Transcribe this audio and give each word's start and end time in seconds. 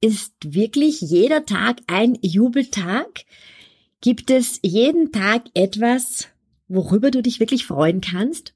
Ist 0.00 0.54
wirklich 0.54 1.00
jeder 1.00 1.44
Tag 1.44 1.80
ein 1.88 2.16
Jubeltag? 2.22 3.24
Gibt 4.00 4.30
es 4.30 4.60
jeden 4.62 5.10
Tag 5.10 5.46
etwas, 5.54 6.28
worüber 6.68 7.10
du 7.10 7.20
dich 7.20 7.40
wirklich 7.40 7.66
freuen 7.66 8.00
kannst? 8.00 8.54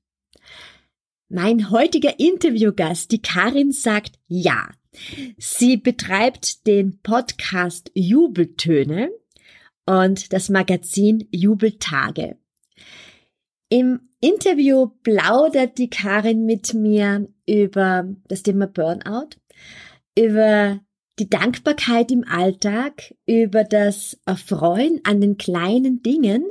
Mein 1.28 1.70
heutiger 1.70 2.20
Interviewgast, 2.20 3.10
die 3.10 3.22
Karin, 3.22 3.72
sagt 3.72 4.20
ja. 4.28 4.70
Sie 5.36 5.78
betreibt 5.78 6.64
den 6.68 7.00
Podcast 7.00 7.90
Jubeltöne 7.94 9.10
und 9.84 10.32
das 10.32 10.48
Magazin 10.48 11.26
Jubeltage. 11.32 12.36
Im 13.68 14.10
Interview 14.20 14.90
plaudert 15.02 15.78
die 15.78 15.90
Karin 15.90 16.46
mit 16.46 16.72
mir 16.72 17.26
über 17.48 18.14
das 18.28 18.44
Thema 18.44 18.68
Burnout, 18.68 19.30
über 20.16 20.78
die 21.22 21.30
Dankbarkeit 21.30 22.10
im 22.10 22.24
Alltag, 22.26 23.14
über 23.26 23.62
das 23.62 24.18
Erfreuen 24.26 25.00
an 25.04 25.20
den 25.20 25.38
kleinen 25.38 26.02
Dingen 26.02 26.44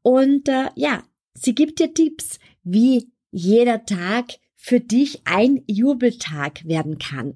und 0.00 0.48
äh, 0.48 0.70
ja, 0.74 1.02
sie 1.34 1.54
gibt 1.54 1.80
dir 1.80 1.92
Tipps, 1.92 2.38
wie 2.64 3.12
jeder 3.30 3.84
Tag 3.84 4.36
für 4.54 4.80
dich 4.80 5.20
ein 5.26 5.62
Jubeltag 5.66 6.66
werden 6.66 6.96
kann. 6.96 7.34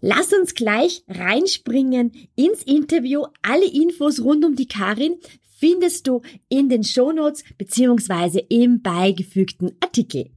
Lass 0.00 0.32
uns 0.32 0.54
gleich 0.54 1.02
reinspringen 1.08 2.12
ins 2.36 2.62
Interview. 2.62 3.24
Alle 3.42 3.66
Infos 3.66 4.20
rund 4.20 4.44
um 4.44 4.54
die 4.54 4.68
Karin 4.68 5.16
findest 5.58 6.06
du 6.06 6.22
in 6.48 6.68
den 6.68 6.84
Shownotes 6.84 7.42
beziehungsweise 7.58 8.38
im 8.38 8.82
beigefügten 8.82 9.72
Artikel. 9.80 10.30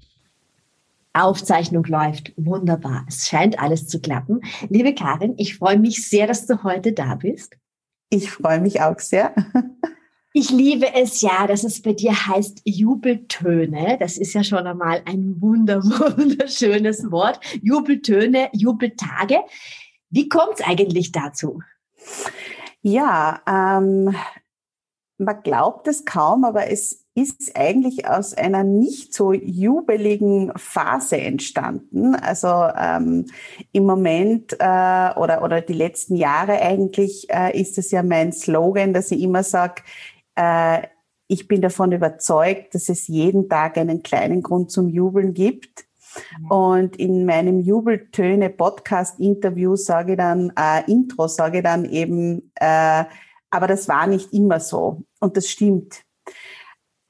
Aufzeichnung 1.23 1.83
läuft 1.85 2.33
wunderbar. 2.37 3.05
Es 3.07 3.27
scheint 3.27 3.59
alles 3.59 3.87
zu 3.87 3.99
klappen. 3.99 4.41
Liebe 4.69 4.93
Karin, 4.93 5.35
ich 5.37 5.57
freue 5.57 5.79
mich 5.79 6.07
sehr, 6.07 6.27
dass 6.27 6.45
du 6.45 6.63
heute 6.63 6.93
da 6.93 7.15
bist. 7.15 7.57
Ich 8.09 8.31
freue 8.31 8.61
mich 8.61 8.81
auch 8.81 8.99
sehr. 8.99 9.33
Ich 10.33 10.51
liebe 10.51 10.93
es 10.93 11.21
ja, 11.21 11.47
dass 11.47 11.63
es 11.63 11.81
bei 11.81 11.93
dir 11.93 12.11
heißt 12.11 12.61
Jubeltöne. 12.63 13.97
Das 13.99 14.17
ist 14.17 14.33
ja 14.33 14.43
schon 14.43 14.67
einmal 14.67 15.01
ein 15.05 15.41
wunder, 15.41 15.83
wunderschönes 15.83 17.09
Wort. 17.09 17.39
Jubeltöne, 17.63 18.49
Jubeltage. 18.53 19.39
Wie 20.09 20.29
kommt 20.29 20.59
es 20.59 20.65
eigentlich 20.65 21.11
dazu? 21.11 21.61
Ja, 22.81 23.41
ähm, 23.47 24.15
man 25.17 25.41
glaubt 25.41 25.87
es 25.87 26.05
kaum, 26.05 26.45
aber 26.45 26.69
es 26.69 27.06
ist 27.17 27.55
eigentlich 27.55 28.07
aus 28.07 28.35
einer 28.35 28.63
nicht 28.63 29.11
so 29.11 29.33
jubeligen 29.33 30.51
Phase 30.55 31.17
entstanden. 31.17 32.13
Also 32.13 32.47
ähm, 32.47 33.25
im 33.71 33.85
Moment 33.85 34.53
äh, 34.53 35.09
oder, 35.15 35.41
oder 35.41 35.61
die 35.61 35.73
letzten 35.73 36.15
Jahre 36.15 36.61
eigentlich 36.61 37.27
äh, 37.31 37.59
ist 37.59 37.79
es 37.79 37.89
ja 37.89 38.03
mein 38.03 38.31
Slogan, 38.33 38.93
dass 38.93 39.09
ich 39.09 39.19
immer 39.21 39.41
sage, 39.41 39.81
äh, 40.35 40.83
ich 41.27 41.47
bin 41.47 41.61
davon 41.61 41.91
überzeugt, 41.91 42.75
dass 42.75 42.87
es 42.87 43.07
jeden 43.07 43.49
Tag 43.49 43.79
einen 43.79 44.03
kleinen 44.03 44.43
Grund 44.43 44.69
zum 44.69 44.87
Jubeln 44.87 45.33
gibt. 45.33 45.85
Und 46.49 46.97
in 46.97 47.25
meinem 47.25 47.61
Jubeltöne 47.61 48.51
Podcast 48.51 49.19
Interview 49.19 49.75
sage 49.75 50.11
ich 50.11 50.17
dann, 50.17 50.53
äh, 50.55 50.89
Intro 50.89 51.27
sage 51.27 51.57
ich 51.57 51.63
dann 51.63 51.85
eben, 51.85 52.51
äh, 52.55 53.05
aber 53.49 53.65
das 53.65 53.87
war 53.87 54.05
nicht 54.05 54.33
immer 54.33 54.59
so. 54.59 55.01
Und 55.19 55.35
das 55.35 55.49
stimmt. 55.49 56.03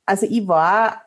Also 0.07 0.25
ich 0.27 0.47
war 0.47 1.03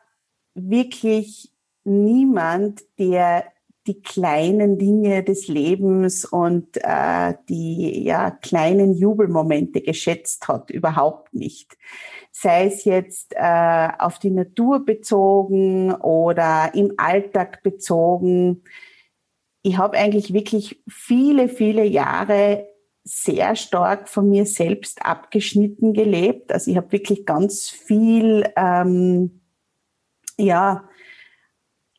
wirklich 0.54 1.52
niemand, 1.84 2.82
der 2.98 3.44
die 3.86 4.02
kleinen 4.02 4.78
Dinge 4.78 5.24
des 5.24 5.48
Lebens 5.48 6.24
und 6.24 6.76
äh, 6.82 7.34
die 7.48 8.04
ja 8.04 8.30
kleinen 8.30 8.94
Jubelmomente 8.94 9.80
geschätzt 9.80 10.48
hat, 10.48 10.70
überhaupt 10.70 11.32
nicht. 11.34 11.76
Sei 12.30 12.66
es 12.66 12.84
jetzt 12.84 13.34
äh, 13.34 13.88
auf 13.98 14.18
die 14.18 14.30
Natur 14.30 14.84
bezogen 14.84 15.92
oder 15.94 16.70
im 16.74 16.92
Alltag 16.98 17.62
bezogen. 17.62 18.62
Ich 19.62 19.78
habe 19.78 19.96
eigentlich 19.96 20.32
wirklich 20.32 20.82
viele, 20.86 21.48
viele 21.48 21.84
Jahre 21.84 22.69
sehr 23.04 23.56
stark 23.56 24.08
von 24.08 24.28
mir 24.28 24.46
selbst 24.46 25.04
abgeschnitten 25.04 25.92
gelebt. 25.94 26.52
Also 26.52 26.70
ich 26.70 26.76
habe 26.76 26.92
wirklich 26.92 27.26
ganz 27.26 27.68
viel, 27.68 28.44
ähm, 28.56 29.40
ja, 30.36 30.88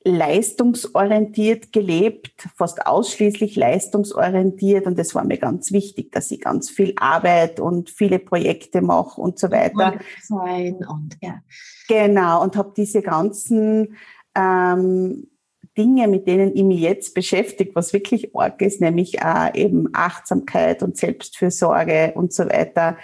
leistungsorientiert 0.03 1.71
gelebt, 1.71 2.47
fast 2.55 2.87
ausschließlich 2.87 3.55
leistungsorientiert 3.55 4.87
und 4.87 4.97
es 4.97 5.13
war 5.13 5.23
mir 5.23 5.37
ganz 5.37 5.71
wichtig, 5.71 6.11
dass 6.11 6.31
ich 6.31 6.41
ganz 6.41 6.71
viel 6.71 6.93
Arbeit 6.97 7.59
und 7.59 7.91
viele 7.91 8.17
Projekte 8.17 8.81
mache 8.81 9.21
und 9.21 9.37
so 9.37 9.51
weiter. 9.51 9.99
Sein 10.23 10.77
und 10.87 11.17
ja. 11.21 11.41
Genau 11.87 12.41
und 12.41 12.55
habe 12.55 12.73
diese 12.75 13.03
ganzen 13.03 13.95
ähm, 14.33 15.27
Dinge, 15.77 16.07
mit 16.07 16.27
denen 16.27 16.55
ich 16.55 16.63
mich 16.63 16.81
jetzt 16.81 17.13
beschäftige, 17.13 17.73
was 17.75 17.93
wirklich 17.93 18.35
arg 18.35 18.61
ist, 18.61 18.81
nämlich 18.81 19.21
auch 19.21 19.53
eben 19.53 19.89
Achtsamkeit 19.93 20.83
und 20.83 20.97
Selbstfürsorge 20.97 22.13
und 22.15 22.33
so 22.33 22.45
weiter, 22.45 22.97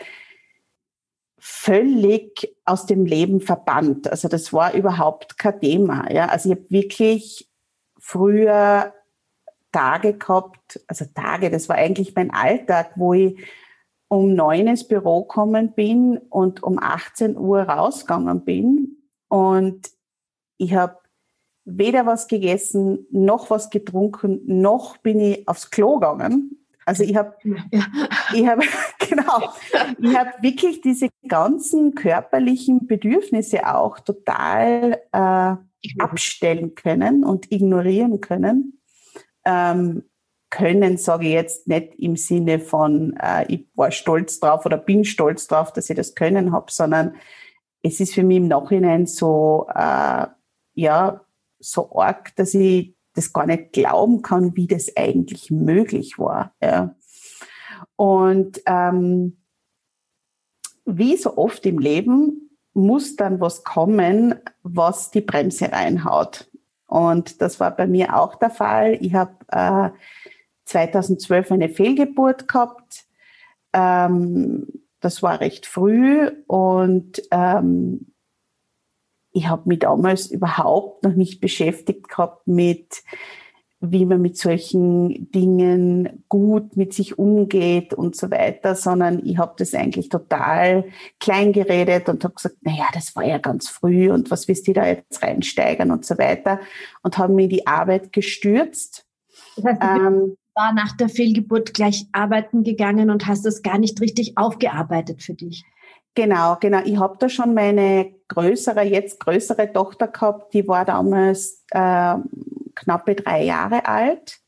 völlig 1.39 2.55
aus 2.65 2.85
dem 2.85 3.05
Leben 3.05 3.39
verbannt. 3.39 4.11
Also 4.11 4.27
das 4.27 4.51
war 4.51 4.73
überhaupt 4.73 5.37
kein 5.37 5.61
Thema. 5.61 6.11
Ja? 6.11 6.27
Also 6.27 6.49
ich 6.49 6.57
habe 6.57 6.69
wirklich 6.69 7.49
früher 7.97 8.93
Tage 9.71 10.17
gehabt, 10.17 10.81
also 10.87 11.05
Tage, 11.13 11.49
das 11.49 11.69
war 11.69 11.77
eigentlich 11.77 12.15
mein 12.15 12.31
Alltag, 12.31 12.91
wo 12.95 13.13
ich 13.13 13.37
um 14.09 14.33
neun 14.33 14.67
ins 14.67 14.87
Büro 14.87 15.23
gekommen 15.23 15.73
bin 15.73 16.17
und 16.17 16.63
um 16.63 16.79
18 16.79 17.37
Uhr 17.37 17.61
rausgegangen 17.61 18.43
bin. 18.43 18.97
Und 19.27 19.89
ich 20.57 20.73
habe 20.73 20.97
weder 21.67 22.05
was 22.05 22.27
gegessen, 22.27 23.05
noch 23.11 23.49
was 23.49 23.69
getrunken, 23.69 24.41
noch 24.45 24.97
bin 24.97 25.19
ich 25.19 25.47
aufs 25.47 25.69
Klo 25.69 25.95
gegangen. 25.95 26.65
Also 26.85 27.03
ich 27.03 27.17
habe, 27.17 27.35
ja. 27.71 27.85
ich 28.33 28.47
habe 28.47 28.63
genau, 28.99 29.51
ich 29.99 30.15
habe 30.15 30.31
wirklich 30.41 30.79
diese 30.79 31.09
ganzen 31.27 31.93
körperlichen 31.93 32.87
Bedürfnisse 32.87 33.67
auch 33.67 33.99
total 33.99 35.01
äh, 35.11 35.55
abstellen 35.99 36.75
können 36.75 37.25
und 37.25 37.51
ignorieren 37.51 38.21
können. 38.21 38.79
Ähm, 39.43 40.03
können 40.49 40.97
sage 40.97 41.25
ich 41.27 41.33
jetzt 41.33 41.67
nicht 41.67 41.95
im 41.95 42.15
Sinne 42.15 42.59
von, 42.59 43.17
äh, 43.21 43.45
ich 43.49 43.67
war 43.75 43.91
stolz 43.91 44.39
drauf 44.39 44.65
oder 44.65 44.77
bin 44.77 45.03
stolz 45.03 45.47
drauf, 45.47 45.73
dass 45.73 45.89
ich 45.89 45.97
das 45.97 46.15
können 46.15 46.53
habe, 46.53 46.71
sondern 46.71 47.15
es 47.83 47.99
ist 47.99 48.13
für 48.13 48.23
mich 48.23 48.37
im 48.37 48.47
Nachhinein 48.47 49.05
so, 49.07 49.67
äh, 49.75 50.27
ja, 50.73 51.21
so 51.59 51.91
arg, 51.97 52.35
dass 52.35 52.53
ich 52.53 52.95
das 53.13 53.33
gar 53.33 53.45
nicht 53.45 53.73
glauben 53.73 54.21
kann, 54.21 54.55
wie 54.55 54.67
das 54.67 54.95
eigentlich 54.95 55.49
möglich 55.49 56.19
war. 56.19 56.53
Ja. 56.61 56.95
Und 57.95 58.61
ähm, 58.65 59.37
wie 60.85 61.17
so 61.17 61.35
oft 61.37 61.65
im 61.65 61.79
Leben 61.79 62.51
muss 62.73 63.15
dann 63.15 63.41
was 63.41 63.63
kommen, 63.63 64.35
was 64.61 65.09
die 65.11 65.21
Bremse 65.21 65.71
reinhaut. 65.71 66.49
Und 66.85 67.41
das 67.41 67.59
war 67.59 67.75
bei 67.75 67.87
mir 67.87 68.15
auch 68.15 68.35
der 68.35 68.51
Fall. 68.51 68.97
Ich 69.01 69.13
habe 69.13 69.35
äh, 69.51 69.89
2012 70.65 71.51
eine 71.51 71.69
Fehlgeburt 71.69 72.47
gehabt. 72.47 73.05
Ähm, 73.73 74.67
das 74.99 75.21
war 75.21 75.39
recht 75.39 75.65
früh 75.65 76.29
und 76.47 77.21
ähm, 77.31 78.13
ich 79.37 79.47
habe 79.47 79.69
mich 79.69 79.79
damals 79.79 80.31
überhaupt 80.31 81.03
noch 81.03 81.13
nicht 81.13 81.39
beschäftigt 81.39 82.09
gehabt 82.09 82.47
mit, 82.47 83.03
wie 83.79 84.03
man 84.05 84.19
mit 84.19 84.35
solchen 84.35 85.29
Dingen 85.31 86.23
gut 86.27 86.75
mit 86.75 86.93
sich 86.93 87.19
umgeht 87.19 87.93
und 87.93 88.15
so 88.15 88.31
weiter, 88.31 88.73
sondern 88.73 89.23
ich 89.23 89.37
habe 89.37 89.53
das 89.57 89.75
eigentlich 89.75 90.09
total 90.09 90.85
klein 91.19 91.53
geredet 91.53 92.09
und 92.09 92.23
habe 92.23 92.33
gesagt, 92.33 92.55
naja, 92.61 92.87
das 92.95 93.15
war 93.15 93.23
ja 93.23 93.37
ganz 93.37 93.69
früh 93.69 94.09
und 94.09 94.31
was 94.31 94.47
willst 94.47 94.67
du 94.67 94.73
da 94.73 94.87
jetzt 94.87 95.21
reinsteigern 95.21 95.91
und 95.91 96.03
so 96.03 96.17
weiter 96.17 96.59
und 97.03 97.19
habe 97.19 97.33
mir 97.33 97.47
die 97.47 97.67
Arbeit 97.67 98.11
gestürzt. 98.11 99.05
Das 99.55 99.65
heißt, 99.65 99.81
du 99.83 99.87
ähm, 99.87 100.37
war 100.55 100.73
nach 100.73 100.97
der 100.97 101.09
Fehlgeburt 101.09 101.75
gleich 101.75 102.07
arbeiten 102.11 102.63
gegangen 102.63 103.11
und 103.11 103.27
hast 103.27 103.45
das 103.45 103.61
gar 103.61 103.77
nicht 103.77 104.01
richtig 104.01 104.35
aufgearbeitet 104.35 105.21
für 105.21 105.35
dich. 105.35 105.63
Genau, 106.15 106.57
genau. 106.59 106.79
Ich 106.83 106.97
habe 106.97 107.17
da 107.19 107.29
schon 107.29 107.53
meine 107.53 108.16
größere, 108.27 108.83
jetzt 108.83 109.19
größere 109.19 109.71
Tochter 109.71 110.07
gehabt, 110.07 110.53
die 110.53 110.67
war 110.67 110.85
damals 110.85 111.63
äh, 111.71 112.15
knappe 112.75 113.15
drei 113.15 113.43
Jahre 113.43 113.85
alt 113.85 114.39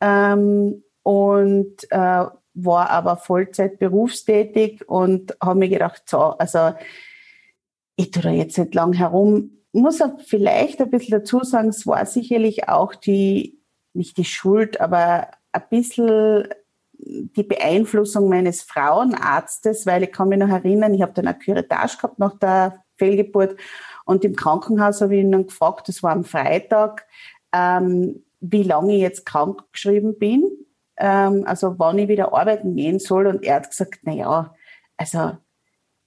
ähm, 0.00 0.82
und 1.02 1.90
äh, 1.90 2.24
war 2.54 2.90
aber 2.90 3.16
Vollzeit 3.16 3.78
berufstätig 3.78 4.88
und 4.88 5.36
habe 5.42 5.58
mir 5.58 5.68
gedacht, 5.68 6.02
so, 6.06 6.18
also 6.18 6.74
ich 7.96 8.10
tue 8.10 8.22
da 8.22 8.30
jetzt 8.30 8.58
nicht 8.58 8.74
lang 8.74 8.92
herum. 8.92 9.50
Muss 9.72 10.00
auch 10.00 10.18
vielleicht 10.24 10.80
ein 10.80 10.90
bisschen 10.90 11.18
dazu 11.18 11.42
sagen, 11.42 11.68
es 11.68 11.86
war 11.86 12.06
sicherlich 12.06 12.68
auch 12.68 12.94
die, 12.94 13.60
nicht 13.92 14.16
die 14.16 14.24
Schuld, 14.24 14.80
aber 14.80 15.28
ein 15.52 15.62
bisschen 15.68 16.48
die 16.98 17.42
Beeinflussung 17.42 18.28
meines 18.28 18.62
Frauenarztes, 18.62 19.84
weil 19.84 20.04
ich 20.04 20.12
kann 20.12 20.28
mich 20.28 20.38
noch 20.38 20.48
erinnern, 20.48 20.94
ich 20.94 21.02
habe 21.02 21.12
dann 21.12 21.26
eine 21.26 21.38
Curettage 21.38 21.96
gehabt 21.96 22.18
nach 22.18 22.38
der 22.38 22.85
Fehlgeburt. 22.96 23.56
Und 24.04 24.24
im 24.24 24.36
Krankenhaus 24.36 25.00
habe 25.00 25.16
ich 25.16 25.22
ihn 25.22 25.32
dann 25.32 25.46
gefragt, 25.46 25.88
das 25.88 26.02
war 26.02 26.12
am 26.12 26.24
Freitag, 26.24 27.06
ähm, 27.52 28.22
wie 28.40 28.62
lange 28.62 28.94
ich 28.94 29.00
jetzt 29.00 29.26
krank 29.26 29.62
geschrieben 29.72 30.18
bin, 30.18 30.44
ähm, 30.96 31.44
also 31.46 31.78
wann 31.78 31.98
ich 31.98 32.08
wieder 32.08 32.32
arbeiten 32.32 32.76
gehen 32.76 32.98
soll. 32.98 33.26
Und 33.26 33.42
er 33.44 33.56
hat 33.56 33.70
gesagt, 33.70 34.00
na 34.02 34.12
ja, 34.12 34.54
also 34.96 35.32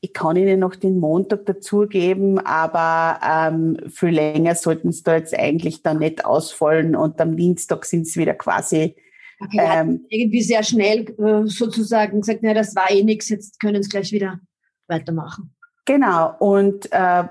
ich 0.02 0.14
kann 0.14 0.38
Ihnen 0.38 0.62
noch 0.62 0.76
den 0.76 0.98
Montag 0.98 1.46
dazugeben, 1.46 2.40
aber 2.40 3.20
ähm, 3.22 3.78
viel 3.90 4.12
länger 4.12 4.56
sollten 4.56 4.90
es 4.90 5.04
da 5.04 5.16
jetzt 5.16 5.38
eigentlich 5.38 5.84
dann 5.84 6.00
nicht 6.00 6.24
ausfallen. 6.24 6.96
Und 6.96 7.20
am 7.20 7.36
Dienstag 7.36 7.86
sind 7.86 8.04
es 8.04 8.16
wieder 8.16 8.34
quasi 8.34 8.96
Okay, 9.42 9.58
ähm, 9.62 10.06
irgendwie 10.10 10.42
sehr 10.42 10.64
schnell 10.64 11.10
äh, 11.18 11.48
sozusagen 11.48 12.20
gesagt, 12.20 12.40
na, 12.42 12.54
das 12.54 12.76
war 12.76 12.92
eh 12.92 13.04
nichts, 13.04 13.30
jetzt 13.30 13.60
können 13.60 13.78
es 13.78 13.90
gleich 13.90 14.12
wieder 14.12 14.40
weitermachen. 14.88 15.56
Genau, 15.90 16.36
und 16.38 16.88
äh, 16.92 17.24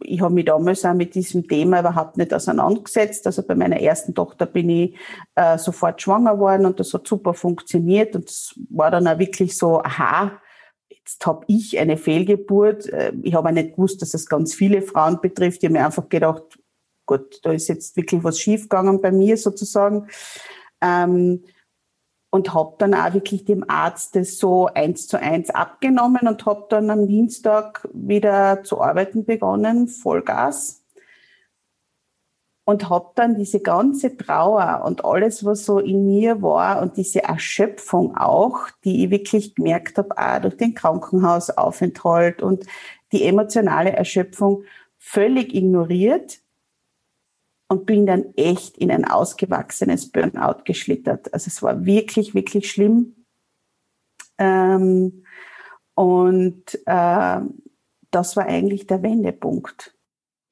ich 0.00 0.22
habe 0.22 0.32
mich 0.32 0.46
damals 0.46 0.86
auch 0.86 0.94
mit 0.94 1.14
diesem 1.14 1.46
Thema 1.46 1.80
überhaupt 1.80 2.16
nicht 2.16 2.32
auseinandergesetzt. 2.32 3.26
Also 3.26 3.42
bei 3.42 3.54
meiner 3.54 3.78
ersten 3.78 4.14
Tochter 4.14 4.46
bin 4.46 4.70
ich 4.70 4.96
äh, 5.34 5.58
sofort 5.58 6.00
schwanger 6.00 6.38
worden 6.38 6.64
und 6.64 6.80
das 6.80 6.94
hat 6.94 7.06
super 7.06 7.34
funktioniert 7.34 8.16
und 8.16 8.30
es 8.30 8.58
war 8.70 8.90
dann 8.90 9.06
auch 9.06 9.18
wirklich 9.18 9.54
so, 9.58 9.82
aha, 9.82 10.32
jetzt 10.88 11.26
habe 11.26 11.44
ich 11.46 11.78
eine 11.78 11.98
Fehlgeburt. 11.98 12.88
Äh, 12.88 13.12
ich 13.22 13.34
habe 13.34 13.50
auch 13.50 13.52
nicht 13.52 13.72
gewusst, 13.72 14.00
dass 14.00 14.14
es 14.14 14.24
ganz 14.24 14.54
viele 14.54 14.80
Frauen 14.80 15.20
betrifft. 15.20 15.58
Ich 15.62 15.68
habe 15.68 15.78
mir 15.78 15.84
einfach 15.84 16.08
gedacht, 16.08 16.58
gut, 17.04 17.40
da 17.42 17.52
ist 17.52 17.68
jetzt 17.68 17.98
wirklich 17.98 18.24
was 18.24 18.40
schiefgegangen 18.40 19.02
bei 19.02 19.12
mir 19.12 19.36
sozusagen. 19.36 20.08
Ähm, 20.80 21.44
und 22.36 22.52
habe 22.52 22.74
dann 22.76 22.92
auch 22.92 23.14
wirklich 23.14 23.46
dem 23.46 23.64
Arzt 23.66 24.14
das 24.14 24.36
so 24.36 24.66
eins 24.66 25.08
zu 25.08 25.18
eins 25.18 25.48
abgenommen 25.48 26.28
und 26.28 26.44
habe 26.44 26.66
dann 26.68 26.90
am 26.90 27.08
Dienstag 27.08 27.88
wieder 27.94 28.62
zu 28.62 28.82
arbeiten 28.82 29.24
begonnen, 29.24 29.88
Vollgas. 29.88 30.84
Und 32.66 32.90
habe 32.90 33.12
dann 33.14 33.36
diese 33.36 33.60
ganze 33.60 34.18
Trauer 34.18 34.82
und 34.84 35.02
alles, 35.02 35.46
was 35.46 35.64
so 35.64 35.78
in 35.78 36.04
mir 36.04 36.42
war 36.42 36.82
und 36.82 36.98
diese 36.98 37.22
Erschöpfung 37.22 38.14
auch, 38.18 38.68
die 38.84 39.04
ich 39.04 39.10
wirklich 39.10 39.54
gemerkt 39.54 39.96
habe, 39.96 40.18
auch 40.18 40.40
durch 40.42 40.58
den 40.58 40.74
Krankenhausaufenthalt 40.74 42.42
und 42.42 42.66
die 43.12 43.24
emotionale 43.24 43.92
Erschöpfung 43.92 44.64
völlig 44.98 45.54
ignoriert 45.54 46.40
und 47.68 47.86
bin 47.86 48.06
dann 48.06 48.32
echt 48.36 48.76
in 48.78 48.90
ein 48.90 49.04
ausgewachsenes 49.04 50.10
Burnout 50.10 50.62
geschlittert. 50.64 51.32
Also 51.34 51.48
es 51.48 51.62
war 51.62 51.84
wirklich, 51.84 52.34
wirklich 52.34 52.70
schlimm. 52.70 53.16
Ähm, 54.38 55.24
und 55.94 56.78
äh, 56.86 57.40
das 58.10 58.36
war 58.36 58.46
eigentlich 58.46 58.86
der 58.86 59.02
Wendepunkt. 59.02 59.94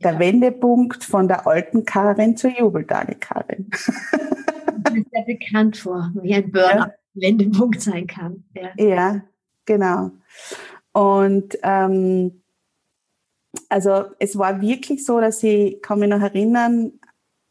Der 0.03 0.15
ja. 0.15 0.19
Wendepunkt 0.19 1.05
von 1.05 1.29
der 1.29 1.47
alten 1.47 1.85
Karin 1.85 2.37
zur 2.37 2.51
Jubeltage 2.51 3.17
Karin. 3.17 3.71
Das 4.85 4.93
ist 4.97 5.11
sehr 5.11 5.25
bekannt 5.25 5.79
vor, 5.79 6.13
wie 6.21 6.35
ein 6.35 6.53
Burnout 6.53 6.69
ja. 6.69 6.95
Wendepunkt 7.15 7.81
sein 7.81 8.07
kann. 8.07 8.45
Ja, 8.53 8.71
ja 8.77 9.23
genau. 9.65 10.11
Und 10.93 11.59
ähm, 11.63 12.43
also 13.71 14.05
es 14.19 14.37
war 14.37 14.61
wirklich 14.61 15.05
so, 15.05 15.21
dass 15.21 15.43
ich 15.43 15.81
kann 15.81 16.01
mich 16.01 16.11
noch 16.11 16.21
erinnern, 16.21 16.93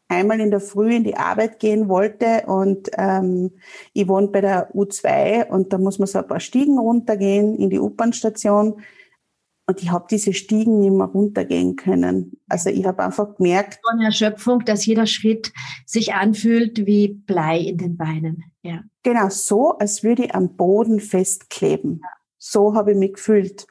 einmal 0.08 0.40
in 0.40 0.50
der 0.50 0.60
Früh 0.60 0.94
in 0.94 1.04
die 1.04 1.16
Arbeit 1.16 1.58
gehen 1.58 1.88
wollte 1.88 2.44
und 2.46 2.90
ähm, 2.96 3.52
ich 3.92 4.06
wohne 4.08 4.28
bei 4.28 4.40
der 4.40 4.74
U2 4.74 5.48
und 5.48 5.72
da 5.72 5.78
muss 5.78 5.98
man 5.98 6.06
so 6.06 6.18
ein 6.18 6.28
paar 6.28 6.40
Stiegen 6.40 6.78
runtergehen 6.78 7.56
in 7.56 7.70
die 7.70 7.80
U-Bahn-Station 7.80 8.82
und 9.66 9.82
ich 9.82 9.90
habe 9.90 10.06
diese 10.10 10.34
Stiegen 10.34 10.80
nicht 10.80 10.92
mehr 10.92 11.06
runtergehen 11.06 11.76
können. 11.76 12.38
Also 12.48 12.68
ich 12.68 12.84
habe 12.84 13.02
einfach 13.02 13.36
gemerkt. 13.36 13.78
So 13.82 13.90
eine 13.92 14.04
Erschöpfung, 14.06 14.64
dass 14.64 14.84
jeder 14.84 15.06
Schritt 15.06 15.52
sich 15.86 16.12
anfühlt 16.12 16.84
wie 16.86 17.08
Blei 17.08 17.58
in 17.60 17.78
den 17.78 17.96
Beinen. 17.96 18.44
Ja. 18.62 18.82
Genau, 19.02 19.30
so, 19.30 19.78
als 19.78 20.02
würde 20.02 20.24
ich 20.24 20.34
am 20.34 20.56
Boden 20.56 21.00
festkleben. 21.00 22.02
So 22.36 22.74
habe 22.74 22.92
ich 22.92 22.98
mich 22.98 23.14
gefühlt. 23.14 23.66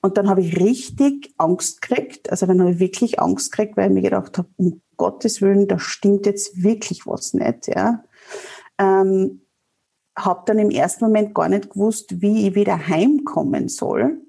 Und 0.00 0.16
dann 0.16 0.28
habe 0.28 0.42
ich 0.42 0.60
richtig 0.60 1.34
Angst 1.38 1.82
gekriegt. 1.82 2.30
Also 2.30 2.46
dann 2.46 2.60
habe 2.60 2.70
ich 2.70 2.78
wirklich 2.78 3.18
Angst 3.18 3.50
gekriegt, 3.50 3.76
weil 3.76 3.88
ich 3.88 3.94
mir 3.94 4.02
gedacht 4.02 4.38
habe, 4.38 4.48
um 4.56 4.80
Gottes 4.96 5.42
Willen, 5.42 5.68
da 5.68 5.78
stimmt 5.78 6.26
jetzt 6.26 6.62
wirklich 6.62 7.06
was 7.06 7.34
nicht. 7.34 7.68
Ja. 7.68 8.04
Ähm, 8.78 9.42
habe 10.16 10.42
dann 10.46 10.58
im 10.58 10.70
ersten 10.70 11.04
Moment 11.04 11.34
gar 11.34 11.48
nicht 11.48 11.70
gewusst, 11.70 12.22
wie 12.22 12.48
ich 12.48 12.54
wieder 12.54 12.88
heimkommen 12.88 13.68
soll. 13.68 14.20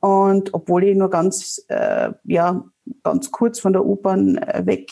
Und 0.00 0.52
obwohl 0.52 0.84
ich 0.84 0.96
nur 0.96 1.08
ganz, 1.08 1.64
äh, 1.68 2.12
ja, 2.24 2.64
ganz 3.02 3.30
kurz 3.30 3.60
von 3.60 3.72
der 3.72 3.86
U-Bahn 3.86 4.36
äh, 4.36 4.66
weg 4.66 4.90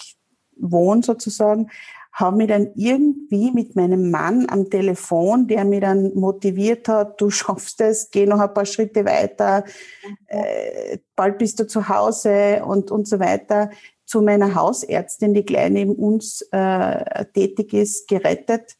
wohne 0.56 1.02
sozusagen, 1.02 1.68
habe 2.12 2.36
mich 2.36 2.48
dann 2.48 2.70
irgendwie 2.74 3.50
mit 3.50 3.74
meinem 3.74 4.10
Mann 4.10 4.46
am 4.48 4.68
Telefon, 4.68 5.48
der 5.48 5.64
mir 5.64 5.80
dann 5.80 6.14
motiviert 6.14 6.88
hat, 6.88 7.20
du 7.20 7.30
schaffst 7.30 7.80
es, 7.80 8.10
geh 8.10 8.26
noch 8.26 8.38
ein 8.38 8.52
paar 8.52 8.66
Schritte 8.66 9.04
weiter, 9.06 9.64
äh, 10.26 10.98
bald 11.16 11.38
bist 11.38 11.58
du 11.58 11.66
zu 11.66 11.88
Hause 11.88 12.62
und, 12.66 12.90
und 12.90 13.08
so 13.08 13.18
weiter, 13.18 13.70
zu 14.12 14.20
meiner 14.20 14.54
Hausärztin, 14.54 15.32
die 15.32 15.42
gleich 15.42 15.70
neben 15.70 15.94
uns 15.94 16.42
äh, 16.52 17.24
tätig 17.32 17.72
ist, 17.72 18.08
gerettet. 18.08 18.76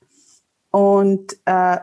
Und 0.71 1.39
äh, 1.47 1.79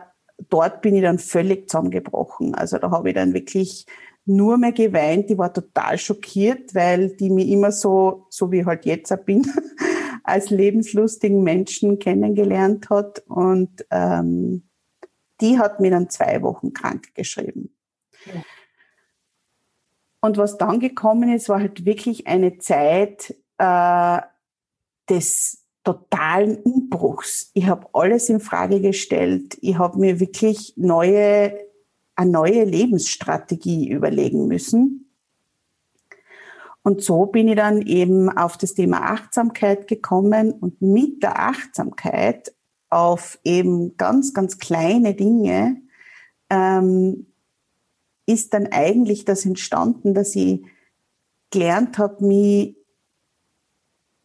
dort 0.48 0.82
bin 0.82 0.94
ich 0.94 1.02
dann 1.02 1.18
völlig 1.18 1.68
zusammengebrochen. 1.68 2.54
Also 2.54 2.78
da 2.78 2.92
habe 2.92 3.08
ich 3.08 3.16
dann 3.16 3.34
wirklich 3.34 3.86
nur 4.24 4.56
mehr 4.56 4.70
geweint. 4.70 5.30
Die 5.30 5.36
war 5.36 5.52
total 5.52 5.98
schockiert, 5.98 6.76
weil 6.76 7.16
die 7.16 7.28
mich 7.28 7.48
immer 7.48 7.72
so, 7.72 8.26
so 8.30 8.52
wie 8.52 8.60
ich 8.60 8.66
halt 8.66 8.86
jetzt 8.86 9.12
bin, 9.26 9.44
als 10.22 10.50
lebenslustigen 10.50 11.42
Menschen 11.42 11.98
kennengelernt 11.98 12.88
hat. 12.88 13.24
Und 13.26 13.84
ähm, 13.90 14.62
die 15.40 15.58
hat 15.58 15.80
mir 15.80 15.90
dann 15.90 16.08
zwei 16.08 16.40
Wochen 16.42 16.72
krank 16.72 17.12
geschrieben. 17.16 17.74
Ja. 18.26 18.42
Und 20.20 20.36
was 20.36 20.58
dann 20.58 20.80
gekommen 20.80 21.32
ist, 21.32 21.48
war 21.48 21.60
halt 21.60 21.84
wirklich 21.84 22.26
eine 22.26 22.58
Zeit 22.58 23.34
äh, 23.58 24.20
des 25.08 25.64
totalen 25.82 26.58
Umbruchs. 26.58 27.50
Ich 27.54 27.66
habe 27.66 27.88
alles 27.92 28.28
in 28.28 28.40
Frage 28.40 28.80
gestellt. 28.80 29.56
Ich 29.60 29.78
habe 29.78 29.98
mir 29.98 30.20
wirklich 30.20 30.74
neue, 30.76 31.58
eine 32.14 32.30
neue 32.30 32.64
Lebensstrategie 32.64 33.88
überlegen 33.88 34.46
müssen. 34.46 35.10
Und 36.82 37.02
so 37.02 37.26
bin 37.26 37.48
ich 37.48 37.56
dann 37.56 37.82
eben 37.82 38.30
auf 38.30 38.56
das 38.56 38.74
Thema 38.74 39.10
Achtsamkeit 39.10 39.86
gekommen 39.86 40.52
und 40.52 40.80
mit 40.80 41.22
der 41.22 41.38
Achtsamkeit 41.38 42.54
auf 42.88 43.38
eben 43.44 43.96
ganz, 43.96 44.34
ganz 44.34 44.58
kleine 44.58 45.14
Dinge 45.14 45.80
ähm, 46.48 47.26
ist 48.30 48.54
dann 48.54 48.68
eigentlich 48.70 49.24
das 49.24 49.44
entstanden, 49.44 50.14
dass 50.14 50.36
ich 50.36 50.62
gelernt 51.50 51.98
habe, 51.98 52.24
mich 52.24 52.76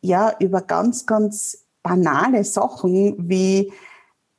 ja 0.02 0.36
über 0.40 0.62
ganz, 0.62 1.06
ganz 1.06 1.68
banale 1.82 2.44
Sachen 2.44 3.30
wie 3.30 3.72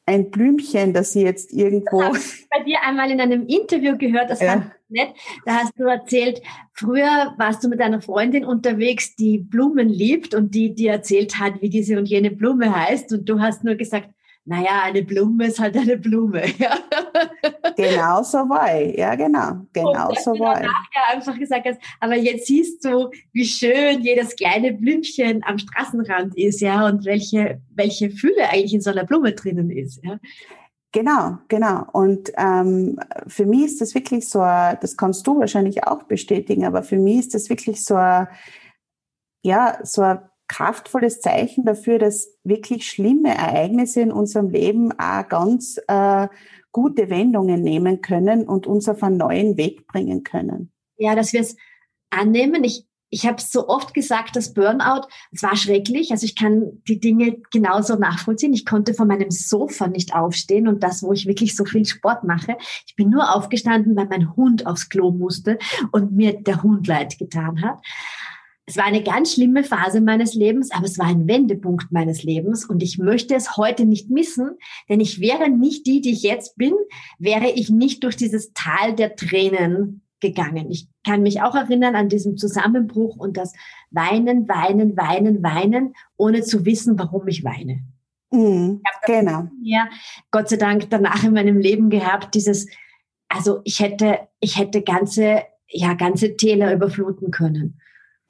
ein 0.06 0.30
Blümchen, 0.30 0.92
das 0.92 1.12
sie 1.12 1.23
jetzt 1.23 1.52
irgendwo. 1.52 2.00
Das 2.00 2.35
ich 2.35 2.49
bei 2.49 2.62
dir 2.62 2.80
einmal 2.82 3.11
in 3.11 3.20
einem 3.20 3.46
Interview 3.46 3.99
gehört, 3.99 4.30
das 4.30 4.40
ja. 4.40 4.52
fand 4.52 4.66
ich 4.66 4.90
nett. 4.90 5.14
Da 5.44 5.54
hast 5.56 5.73
du 5.76 5.85
erzählt, 5.85 6.40
früher 6.73 7.35
warst 7.38 7.64
du 7.64 7.68
mit 7.68 7.80
einer 7.80 8.00
Freundin 8.00 8.44
unterwegs, 8.44 9.16
die 9.16 9.38
Blumen 9.38 9.88
liebt 9.88 10.35
und 10.35 10.54
die 10.54 10.75
dir 10.75 10.92
erzählt 10.92 11.40
hat, 11.40 11.61
wie 11.61 11.70
diese 11.70 11.99
und 11.99 12.06
jene 12.06 12.30
Blume 12.30 12.75
heißt. 12.75 13.12
Und 13.12 13.28
du 13.28 13.40
hast 13.40 13.64
nur 13.64 13.75
gesagt, 13.75 14.11
naja, 14.46 14.82
eine 14.84 15.02
Blume 15.02 15.46
ist 15.46 15.58
halt 15.58 15.76
eine 15.76 15.96
Blume. 15.96 16.42
Ja. 16.58 16.78
Genau 17.76 18.22
so 18.22 18.38
war 18.48 18.80
ich. 18.80 18.96
Ja, 18.96 19.14
genau. 19.14 19.66
Genau 19.72 20.14
so 20.14 20.30
war 20.38 20.60
ich. 20.60 20.66
Ja 20.66 21.14
einfach 21.14 21.38
gesagt 21.38 21.66
hast, 21.66 21.80
aber 22.00 22.16
jetzt 22.16 22.46
siehst 22.46 22.84
du, 22.84 23.10
wie 23.32 23.44
schön 23.44 24.00
jedes 24.00 24.34
kleine 24.36 24.72
Blümchen 24.72 25.42
am 25.44 25.58
Straßenrand 25.58 26.36
ist, 26.36 26.60
ja, 26.60 26.86
und 26.86 27.04
welche, 27.04 27.60
welche 27.74 28.10
Fülle 28.10 28.48
eigentlich 28.48 28.74
in 28.74 28.80
so 28.80 28.90
einer 28.90 29.04
Blume 29.04 29.32
drinnen 29.32 29.70
ist. 29.70 30.02
Ja. 30.02 30.18
Genau, 30.92 31.38
genau. 31.48 31.84
Und 31.92 32.32
ähm, 32.38 32.98
für 33.26 33.44
mich 33.44 33.66
ist 33.66 33.80
das 33.80 33.94
wirklich 33.94 34.28
so, 34.28 34.38
das 34.38 34.96
kannst 34.96 35.26
du 35.26 35.38
wahrscheinlich 35.38 35.84
auch 35.84 36.04
bestätigen, 36.04 36.64
aber 36.64 36.82
für 36.82 36.98
mich 36.98 37.18
ist 37.18 37.34
das 37.34 37.50
wirklich 37.50 37.84
so, 37.84 37.94
ja, 39.42 39.78
so 39.82 40.02
ein 40.02 40.20
kraftvolles 40.48 41.20
Zeichen 41.20 41.64
dafür, 41.64 41.98
dass 41.98 42.28
wirklich 42.44 42.88
schlimme 42.88 43.36
Ereignisse 43.36 44.00
in 44.00 44.12
unserem 44.12 44.48
Leben 44.48 44.92
auch 44.98 45.28
ganz 45.28 45.80
äh, 45.88 46.28
gute 46.72 47.10
Wendungen 47.10 47.62
nehmen 47.62 48.00
können 48.00 48.46
und 48.46 48.66
uns 48.66 48.88
auf 48.88 49.02
einen 49.02 49.16
neuen 49.16 49.56
Weg 49.56 49.86
bringen 49.86 50.22
können. 50.22 50.72
Ja, 50.98 51.14
dass 51.14 51.32
wir 51.32 51.40
es 51.40 51.56
annehmen. 52.10 52.64
Ich, 52.64 52.86
ich 53.08 53.26
habe 53.26 53.40
so 53.40 53.68
oft 53.68 53.94
gesagt, 53.94 54.36
das 54.36 54.52
Burnout, 54.52 55.08
es 55.32 55.42
war 55.42 55.56
schrecklich. 55.56 56.10
Also 56.12 56.24
ich 56.24 56.36
kann 56.36 56.82
die 56.86 57.00
Dinge 57.00 57.38
genauso 57.50 57.96
nachvollziehen. 57.96 58.52
Ich 58.52 58.66
konnte 58.66 58.94
von 58.94 59.08
meinem 59.08 59.30
Sofa 59.30 59.88
nicht 59.88 60.14
aufstehen 60.14 60.68
und 60.68 60.82
das, 60.82 61.02
wo 61.02 61.12
ich 61.12 61.26
wirklich 61.26 61.56
so 61.56 61.64
viel 61.64 61.84
Sport 61.84 62.24
mache. 62.24 62.56
Ich 62.86 62.94
bin 62.94 63.10
nur 63.10 63.34
aufgestanden, 63.34 63.96
weil 63.96 64.06
mein 64.06 64.36
Hund 64.36 64.66
aufs 64.66 64.88
Klo 64.88 65.10
musste 65.10 65.58
und 65.92 66.12
mir 66.12 66.40
der 66.40 66.62
Hund 66.62 66.86
leid 66.86 67.18
getan 67.18 67.62
hat 67.62 67.80
es 68.68 68.76
war 68.76 68.85
eine 68.85 69.02
ganz 69.02 69.35
schlimme 69.35 69.62
Phase 69.62 70.00
meines 70.00 70.35
Lebens, 70.35 70.73
aber 70.73 70.87
es 70.87 70.99
war 70.99 71.06
ein 71.06 71.28
Wendepunkt 71.28 71.92
meines 71.92 72.25
Lebens 72.25 72.64
und 72.64 72.82
ich 72.82 72.99
möchte 72.99 73.37
es 73.37 73.56
heute 73.56 73.87
nicht 73.87 74.11
missen, 74.11 74.58
denn 74.88 74.99
ich 74.99 75.20
wäre 75.20 75.49
nicht 75.49 75.87
die, 75.87 76.00
die 76.00 76.11
ich 76.11 76.23
jetzt 76.23 76.56
bin, 76.56 76.75
wäre 77.18 77.49
ich 77.50 77.70
nicht 77.70 78.02
durch 78.02 78.16
dieses 78.16 78.52
Tal 78.54 78.94
der 78.94 79.14
Tränen 79.14 80.02
gegangen. 80.18 80.70
Ich 80.70 80.88
kann 81.04 81.23
mich 81.23 81.42
auch 81.42 81.54
erinnern 81.54 81.94
an 81.94 82.08
diesen 82.08 82.37
Zusammenbruch 82.37 83.16
und 83.16 83.37
das 83.37 83.52
Weinen, 83.90 84.49
Weinen, 84.49 84.96
Weinen, 84.96 85.44
Weinen, 85.44 85.94
ohne 86.16 86.42
zu 86.42 86.64
wissen, 86.64 86.99
warum 86.99 87.28
ich 87.28 87.44
weine. 87.44 87.85
Mhm, 88.32 88.82
ich 88.82 89.06
genau. 89.06 89.49
Ja, 89.62 89.88
Gott 90.32 90.49
sei 90.49 90.56
Dank 90.56 90.90
danach 90.90 91.23
in 91.23 91.35
meinem 91.35 91.58
Leben 91.58 91.88
gehabt, 91.88 92.35
dieses, 92.35 92.66
also 93.28 93.61
ich 93.62 93.78
hätte, 93.78 94.26
ich 94.40 94.58
hätte 94.58 94.82
ganze, 94.82 95.44
ja, 95.68 95.94
ganze 95.94 96.37
Täler 96.37 96.75
überfluten 96.75 97.30
können. 97.30 97.78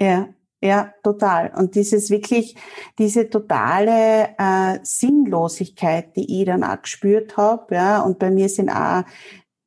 Ja, 0.01 0.29
ja, 0.63 0.93
total. 1.03 1.53
Und 1.57 1.75
dieses 1.75 2.11
wirklich, 2.11 2.57
diese 2.99 3.29
totale 3.29 4.31
äh, 4.39 4.79
Sinnlosigkeit, 4.83 6.17
die 6.17 6.41
ich 6.41 6.47
dann 6.47 6.65
auch 6.65 6.81
gespürt 6.83 7.37
habe, 7.37 7.75
ja, 7.75 8.01
und 8.01 8.19
bei 8.19 8.31
mir 8.31 8.49
sind 8.49 8.71
auch 8.71 9.05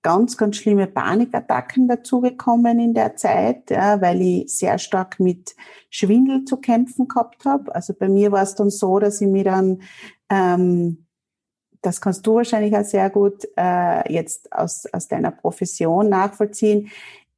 ganz, 0.01 0.38
ganz 0.38 0.57
schlimme 0.57 0.88
Panikattacken 0.88 1.88
dazugekommen 1.88 2.79
in 2.79 2.93
der 2.93 3.15
Zeit, 3.15 3.69
ja, 3.69 4.01
weil 4.01 4.21
ich 4.21 4.57
sehr 4.57 4.77
stark 4.77 5.19
mit 5.19 5.55
Schwindel 5.89 6.45
zu 6.45 6.57
kämpfen 6.57 7.07
gehabt 7.07 7.45
habe. 7.45 7.74
Also 7.75 7.93
bei 7.93 8.07
mir 8.09 8.31
war 8.31 8.43
es 8.43 8.55
dann 8.55 8.69
so, 8.69 9.00
dass 9.00 9.21
ich 9.21 9.27
mir 9.27 9.43
dann, 9.43 9.81
ähm, 10.29 11.05
das 11.81 12.01
kannst 12.01 12.25
du 12.27 12.36
wahrscheinlich 12.36 12.75
auch 12.75 12.83
sehr 12.83 13.09
gut 13.09 13.48
äh, 13.57 14.12
jetzt 14.12 14.51
aus, 14.53 14.86
aus 14.91 15.07
deiner 15.07 15.31
Profession 15.31 16.09
nachvollziehen 16.09 16.89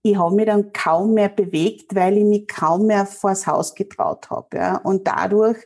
ich 0.03 0.17
habe 0.17 0.36
mich 0.36 0.46
dann 0.46 0.74
kaum 0.74 1.13
mehr 1.13 1.29
bewegt, 1.29 1.93
weil 1.96 2.17
ich 2.17 2.24
mich 2.24 2.48
kaum 2.48 2.88
mehr 2.88 3.05
vors 3.05 3.46
Haus 3.46 3.75
getraut 3.75 4.29
habe. 4.29 4.58
Ja. 4.58 4.77
Und 4.77 5.08
dadurch 5.08 5.58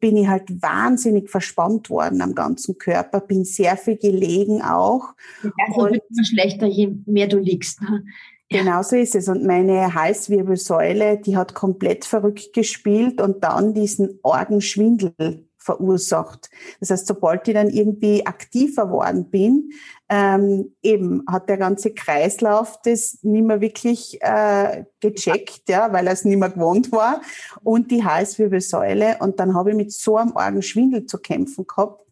bin 0.00 0.16
ich 0.16 0.26
halt 0.26 0.62
wahnsinnig 0.62 1.30
verspannt 1.30 1.88
worden 1.88 2.22
am 2.22 2.34
ganzen 2.34 2.76
Körper, 2.76 3.20
bin 3.20 3.44
sehr 3.44 3.76
viel 3.76 3.96
gelegen 3.96 4.60
auch. 4.62 5.14
Also 5.42 5.90
wird 5.90 6.02
immer 6.10 6.24
schlechter, 6.24 6.66
je 6.66 6.92
mehr 7.06 7.28
du 7.28 7.38
liegst. 7.38 7.80
Ne? 7.82 8.04
Genau 8.48 8.82
so 8.82 8.96
ist 8.96 9.14
es. 9.14 9.28
Und 9.28 9.44
meine 9.44 9.94
Halswirbelsäule, 9.94 11.18
die 11.18 11.36
hat 11.36 11.54
komplett 11.54 12.04
verrückt 12.04 12.52
gespielt 12.52 13.20
und 13.20 13.44
dann 13.44 13.74
diesen 13.74 14.18
Orgenschwindel 14.22 15.48
verursacht. 15.62 16.50
Das 16.80 16.90
heißt, 16.90 17.06
sobald 17.06 17.46
ich 17.48 17.54
dann 17.54 17.70
irgendwie 17.70 18.26
aktiver 18.26 18.90
worden 18.90 19.30
bin, 19.30 19.70
ähm, 20.08 20.74
eben 20.82 21.22
hat 21.28 21.48
der 21.48 21.56
ganze 21.56 21.94
Kreislauf 21.94 22.78
das 22.84 23.18
nicht 23.22 23.44
mehr 23.44 23.60
wirklich 23.60 24.18
äh, 24.20 24.84
gecheckt, 25.00 25.68
ja, 25.68 25.92
weil 25.92 26.06
er 26.06 26.12
es 26.12 26.24
nicht 26.24 26.38
mehr 26.38 26.50
gewohnt 26.50 26.92
war 26.92 27.22
und 27.62 27.90
die 27.90 28.04
Halswirbelsäule 28.04 29.16
und 29.20 29.40
dann 29.40 29.54
habe 29.54 29.70
ich 29.70 29.76
mit 29.76 29.92
so 29.92 30.16
einem 30.16 30.36
argen 30.36 30.62
Schwindel 30.62 31.06
zu 31.06 31.18
kämpfen 31.18 31.66
gehabt. 31.66 32.02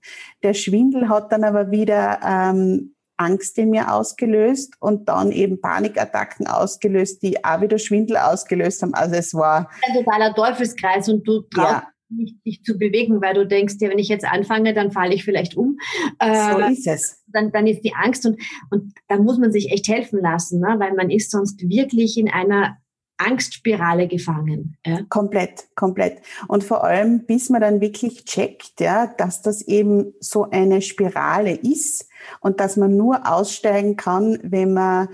Der 0.43 0.55
Schwindel 0.55 1.09
hat 1.09 1.31
dann 1.33 1.45
aber 1.45 1.71
wieder 1.71 2.21
ähm, 2.25 2.95
Angst 3.19 3.59
in 3.59 3.69
mir 3.69 3.93
ausgelöst 3.93 4.75
und 4.81 5.11
dann 5.11 5.31
eben 5.31 5.61
Panikattacken 5.61 6.47
ausgelöst, 6.47 7.23
die 7.23 7.45
auch 7.45 7.61
wieder 7.61 7.79
Schwindel 7.79 8.17
ausgelöst 8.17 8.81
haben. 8.81 8.95
Also 8.95 9.17
es 9.17 9.35
war 9.35 9.69
ein 9.87 9.95
totaler 9.95 10.35
Teufelskreis 10.35 11.09
und 11.11 11.29
du 11.29 11.43
traust 11.43 11.83
ja 11.83 11.83
nicht 12.11 12.45
dich 12.45 12.63
zu 12.65 12.79
bewegen, 12.79 13.21
weil 13.21 13.35
du 13.35 13.47
denkst, 13.47 13.77
ja, 13.81 13.89
wenn 13.89 13.99
ich 13.99 14.09
jetzt 14.09 14.25
anfange, 14.25 14.75
dann 14.75 14.93
falle 14.93 15.15
ich 15.15 15.25
vielleicht 15.25 15.57
um. 15.57 15.79
Äh, 16.19 16.53
so 16.53 16.59
ist 16.59 16.87
es. 16.87 17.23
Dann, 17.27 17.53
dann 17.53 17.67
ist 17.67 17.83
die 17.83 17.95
Angst 17.95 18.27
und, 18.27 18.41
und 18.71 18.95
da 19.09 19.19
muss 19.19 19.39
man 19.39 19.53
sich 19.53 19.71
echt 19.71 19.89
helfen 19.89 20.21
lassen, 20.21 20.61
ne? 20.61 20.77
weil 20.79 20.95
man 20.95 21.11
ist 21.11 21.31
sonst 21.31 21.69
wirklich 21.69 22.19
in 22.19 22.31
einer 22.31 22.77
Angstspirale 23.21 24.09
gefangen. 24.09 24.77
Ja? 24.85 25.03
Komplett, 25.09 25.69
komplett. 25.75 26.23
Und 26.49 26.65
vor 26.65 26.85
allem, 26.85 27.27
bis 27.27 27.51
man 27.51 27.61
dann 27.61 27.81
wirklich 27.81 28.25
checkt, 28.25 28.81
ja, 28.81 29.07
dass 29.07 29.43
das 29.43 29.63
eben 29.63 30.15
so 30.21 30.51
eine 30.51 30.83
Spirale 30.83 31.55
ist 31.55 32.09
und 32.41 32.61
dass 32.61 32.77
man 32.77 32.97
nur 32.97 33.31
aussteigen 33.31 33.97
kann, 33.97 34.39
wenn 34.43 34.73
man 34.73 35.09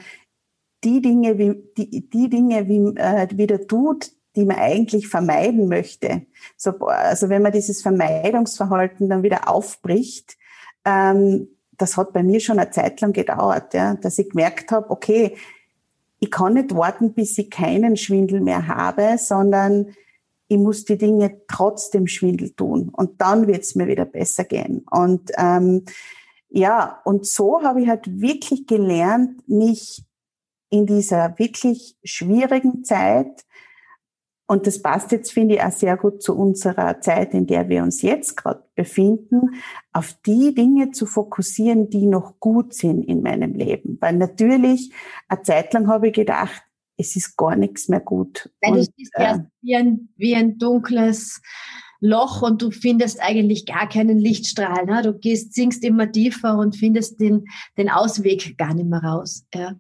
die 0.84 1.00
Dinge, 1.00 1.38
wie, 1.38 1.54
die, 1.76 2.08
die 2.08 2.30
Dinge 2.30 2.68
wie, 2.68 2.96
äh, 2.96 3.28
wieder 3.36 3.66
tut, 3.66 4.12
die 4.36 4.44
man 4.44 4.56
eigentlich 4.56 5.08
vermeiden 5.08 5.68
möchte. 5.68 6.26
So, 6.56 6.70
also 6.86 7.28
wenn 7.28 7.42
man 7.42 7.52
dieses 7.52 7.82
Vermeidungsverhalten 7.82 9.08
dann 9.08 9.22
wieder 9.22 9.48
aufbricht, 9.48 10.36
ähm, 10.84 11.48
das 11.72 11.96
hat 11.96 12.12
bei 12.12 12.22
mir 12.22 12.40
schon 12.40 12.58
eine 12.58 12.70
Zeit 12.70 13.00
lang 13.00 13.12
gedauert, 13.12 13.74
ja, 13.74 13.94
dass 13.94 14.18
ich 14.18 14.30
gemerkt 14.30 14.70
habe, 14.70 14.90
okay, 14.90 15.36
ich 16.20 16.30
kann 16.30 16.54
nicht 16.54 16.74
warten, 16.74 17.12
bis 17.12 17.36
ich 17.38 17.50
keinen 17.50 17.96
Schwindel 17.96 18.40
mehr 18.40 18.68
habe, 18.68 19.16
sondern 19.18 19.94
ich 20.48 20.58
muss 20.58 20.84
die 20.84 20.96
Dinge 20.96 21.40
trotzdem 21.48 22.06
Schwindel 22.06 22.50
tun 22.50 22.90
und 22.92 23.20
dann 23.20 23.46
wird 23.46 23.62
es 23.62 23.74
mir 23.74 23.86
wieder 23.86 24.04
besser 24.04 24.44
gehen. 24.44 24.84
Und 24.90 25.32
ähm, 25.36 25.84
ja, 26.48 27.00
und 27.04 27.26
so 27.26 27.62
habe 27.62 27.82
ich 27.82 27.88
halt 27.88 28.20
wirklich 28.20 28.66
gelernt, 28.66 29.46
mich 29.48 30.04
in 30.70 30.86
dieser 30.86 31.38
wirklich 31.38 31.96
schwierigen 32.04 32.84
Zeit 32.84 33.45
und 34.48 34.66
das 34.66 34.80
passt 34.80 35.10
jetzt, 35.10 35.32
finde 35.32 35.56
ich, 35.56 35.62
auch 35.62 35.72
sehr 35.72 35.96
gut 35.96 36.22
zu 36.22 36.36
unserer 36.36 37.00
Zeit, 37.00 37.34
in 37.34 37.46
der 37.46 37.68
wir 37.68 37.82
uns 37.82 38.02
jetzt 38.02 38.36
gerade 38.36 38.62
befinden, 38.76 39.56
auf 39.92 40.14
die 40.24 40.54
Dinge 40.54 40.92
zu 40.92 41.04
fokussieren, 41.06 41.90
die 41.90 42.06
noch 42.06 42.38
gut 42.38 42.72
sind 42.72 43.02
in 43.02 43.22
meinem 43.22 43.54
Leben. 43.54 43.98
Weil 44.00 44.16
natürlich, 44.16 44.92
eine 45.28 45.42
Zeit 45.42 45.72
lang 45.72 45.88
habe 45.88 46.08
ich 46.08 46.14
gedacht, 46.14 46.62
es 46.96 47.16
ist 47.16 47.36
gar 47.36 47.56
nichts 47.56 47.88
mehr 47.88 48.00
gut. 48.00 48.50
Weil 48.62 48.72
und, 48.72 48.78
du 48.78 48.92
siehst 48.96 49.12
äh, 49.16 49.22
ja 49.22 49.46
wie 49.62 49.76
ein, 49.76 50.08
wie 50.16 50.34
ein 50.36 50.58
dunkles 50.58 51.42
Loch 52.00 52.42
und 52.42 52.62
du 52.62 52.70
findest 52.70 53.20
eigentlich 53.20 53.66
gar 53.66 53.88
keinen 53.88 54.18
Lichtstrahl. 54.18 54.86
Ne? 54.86 55.02
Du 55.02 55.12
gehst, 55.12 55.54
sinkst 55.54 55.82
immer 55.82 56.10
tiefer 56.10 56.56
und 56.56 56.76
findest 56.76 57.20
den, 57.20 57.46
den 57.76 57.90
Ausweg 57.90 58.56
gar 58.56 58.74
nicht 58.74 58.88
mehr 58.88 59.02
raus. 59.02 59.44
Ja. 59.52 59.74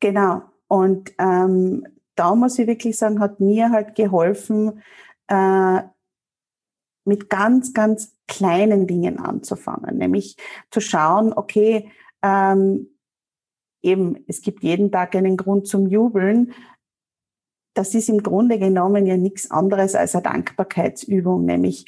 Genau. 0.00 0.42
Und 0.68 1.12
ähm, 1.18 1.86
da 2.20 2.34
muss 2.34 2.58
ich 2.58 2.66
wirklich 2.66 2.98
sagen, 2.98 3.18
hat 3.18 3.40
mir 3.40 3.70
halt 3.70 3.94
geholfen, 3.94 4.82
äh, 5.28 5.80
mit 7.06 7.30
ganz, 7.30 7.72
ganz 7.72 8.14
kleinen 8.28 8.86
Dingen 8.86 9.18
anzufangen, 9.18 9.96
nämlich 9.96 10.36
zu 10.70 10.80
schauen, 10.80 11.32
okay, 11.32 11.90
ähm, 12.22 12.88
eben, 13.82 14.22
es 14.28 14.42
gibt 14.42 14.62
jeden 14.62 14.92
Tag 14.92 15.16
einen 15.16 15.38
Grund 15.38 15.66
zum 15.66 15.86
Jubeln. 15.86 16.52
Das 17.74 17.94
ist 17.94 18.10
im 18.10 18.22
Grunde 18.22 18.58
genommen 18.58 19.06
ja 19.06 19.16
nichts 19.16 19.50
anderes 19.50 19.94
als 19.94 20.14
eine 20.14 20.22
Dankbarkeitsübung, 20.22 21.46
nämlich 21.46 21.86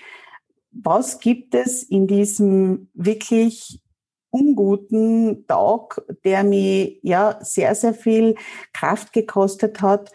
was 0.71 1.21
gibt 1.21 1.55
es 1.55 1.83
in 1.83 2.07
diesem 2.07 2.89
wirklich 2.95 3.82
unguten 4.33 5.47
Tag, 5.47 6.03
der 6.25 6.43
mir 6.43 6.97
ja 7.03 7.39
sehr, 7.43 7.75
sehr 7.75 7.95
viel 7.95 8.35
Kraft 8.73 9.13
gekostet 9.13 9.83
hat, 9.83 10.11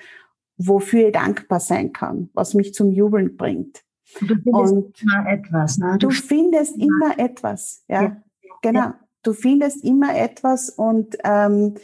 wofür 0.57 1.07
ich 1.07 1.13
dankbar 1.13 1.59
sein 1.59 1.93
kann, 1.93 2.29
was 2.33 2.53
mich 2.53 2.73
zum 2.73 2.91
Jubeln 2.91 3.37
bringt. 3.37 3.83
Du 4.19 4.35
findest 4.35 4.73
Und 4.73 5.01
immer 5.01 5.27
etwas. 5.29 5.77
Ne? 5.77 5.97
Du, 5.99 6.07
du 6.07 6.13
findest 6.13 6.77
ja. 6.77 6.85
immer 6.85 7.19
etwas, 7.19 7.83
ja. 7.87 8.01
ja. 8.01 8.23
Genau. 8.61 8.79
Ja. 8.79 8.99
Du 9.23 9.33
findest 9.33 9.83
immer 9.83 10.15
etwas 10.17 10.69
und 10.69 11.17
ähm, 11.23 11.75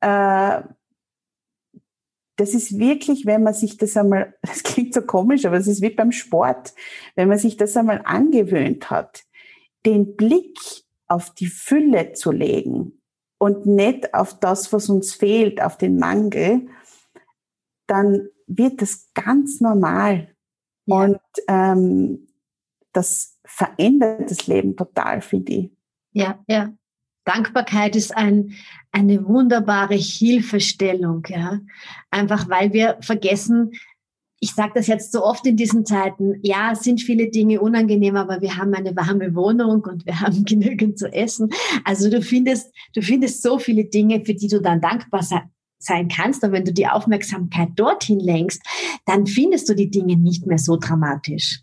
äh, 0.00 0.62
das 2.36 2.54
ist 2.54 2.78
wirklich, 2.78 3.26
wenn 3.26 3.42
man 3.42 3.54
sich 3.54 3.76
das 3.76 3.96
einmal, 3.96 4.34
das 4.42 4.62
klingt 4.62 4.94
so 4.94 5.02
komisch, 5.02 5.44
aber 5.44 5.56
es 5.56 5.66
ist 5.66 5.82
wie 5.82 5.90
beim 5.90 6.12
Sport, 6.12 6.74
wenn 7.14 7.28
man 7.28 7.38
sich 7.38 7.56
das 7.56 7.76
einmal 7.76 8.02
angewöhnt 8.04 8.90
hat, 8.90 9.24
den 9.86 10.16
Blick 10.16 10.58
auf 11.10 11.34
die 11.34 11.48
Fülle 11.48 12.12
zu 12.12 12.30
legen 12.30 13.02
und 13.38 13.66
nicht 13.66 14.14
auf 14.14 14.38
das, 14.38 14.72
was 14.72 14.88
uns 14.88 15.14
fehlt, 15.14 15.60
auf 15.60 15.76
den 15.76 15.98
Mangel, 15.98 16.68
dann 17.86 18.28
wird 18.46 18.80
das 18.80 19.10
ganz 19.14 19.60
normal. 19.60 20.34
Ja. 20.86 20.96
Und 20.96 21.20
ähm, 21.48 22.28
das 22.92 23.38
verändert 23.44 24.30
das 24.30 24.46
Leben 24.46 24.76
total, 24.76 25.20
finde 25.20 25.52
ich. 25.52 25.70
Ja, 26.12 26.42
ja. 26.46 26.72
Dankbarkeit 27.24 27.96
ist 27.96 28.16
ein, 28.16 28.54
eine 28.92 29.26
wunderbare 29.26 29.94
Hilfestellung, 29.94 31.24
ja. 31.28 31.60
Einfach 32.10 32.48
weil 32.48 32.72
wir 32.72 32.98
vergessen, 33.00 33.72
ich 34.42 34.54
sage 34.54 34.72
das 34.74 34.86
jetzt 34.86 35.12
so 35.12 35.22
oft 35.22 35.46
in 35.46 35.56
diesen 35.56 35.84
Zeiten, 35.84 36.38
ja, 36.42 36.72
es 36.72 36.80
sind 36.80 37.02
viele 37.02 37.28
Dinge 37.28 37.60
unangenehm, 37.60 38.16
aber 38.16 38.40
wir 38.40 38.56
haben 38.56 38.72
eine 38.74 38.96
warme 38.96 39.34
Wohnung 39.34 39.82
und 39.82 40.06
wir 40.06 40.20
haben 40.20 40.44
genügend 40.46 40.98
zu 40.98 41.12
essen. 41.12 41.50
Also 41.84 42.10
du 42.10 42.22
findest, 42.22 42.72
du 42.94 43.02
findest 43.02 43.42
so 43.42 43.58
viele 43.58 43.84
Dinge, 43.84 44.24
für 44.24 44.34
die 44.34 44.48
du 44.48 44.60
dann 44.60 44.80
dankbar 44.80 45.22
sein 45.78 46.08
kannst. 46.08 46.42
Und 46.42 46.52
wenn 46.52 46.64
du 46.64 46.72
die 46.72 46.88
Aufmerksamkeit 46.88 47.68
dorthin 47.76 48.18
lenkst, 48.18 48.62
dann 49.04 49.26
findest 49.26 49.68
du 49.68 49.74
die 49.74 49.90
Dinge 49.90 50.16
nicht 50.16 50.46
mehr 50.46 50.58
so 50.58 50.78
dramatisch. 50.78 51.60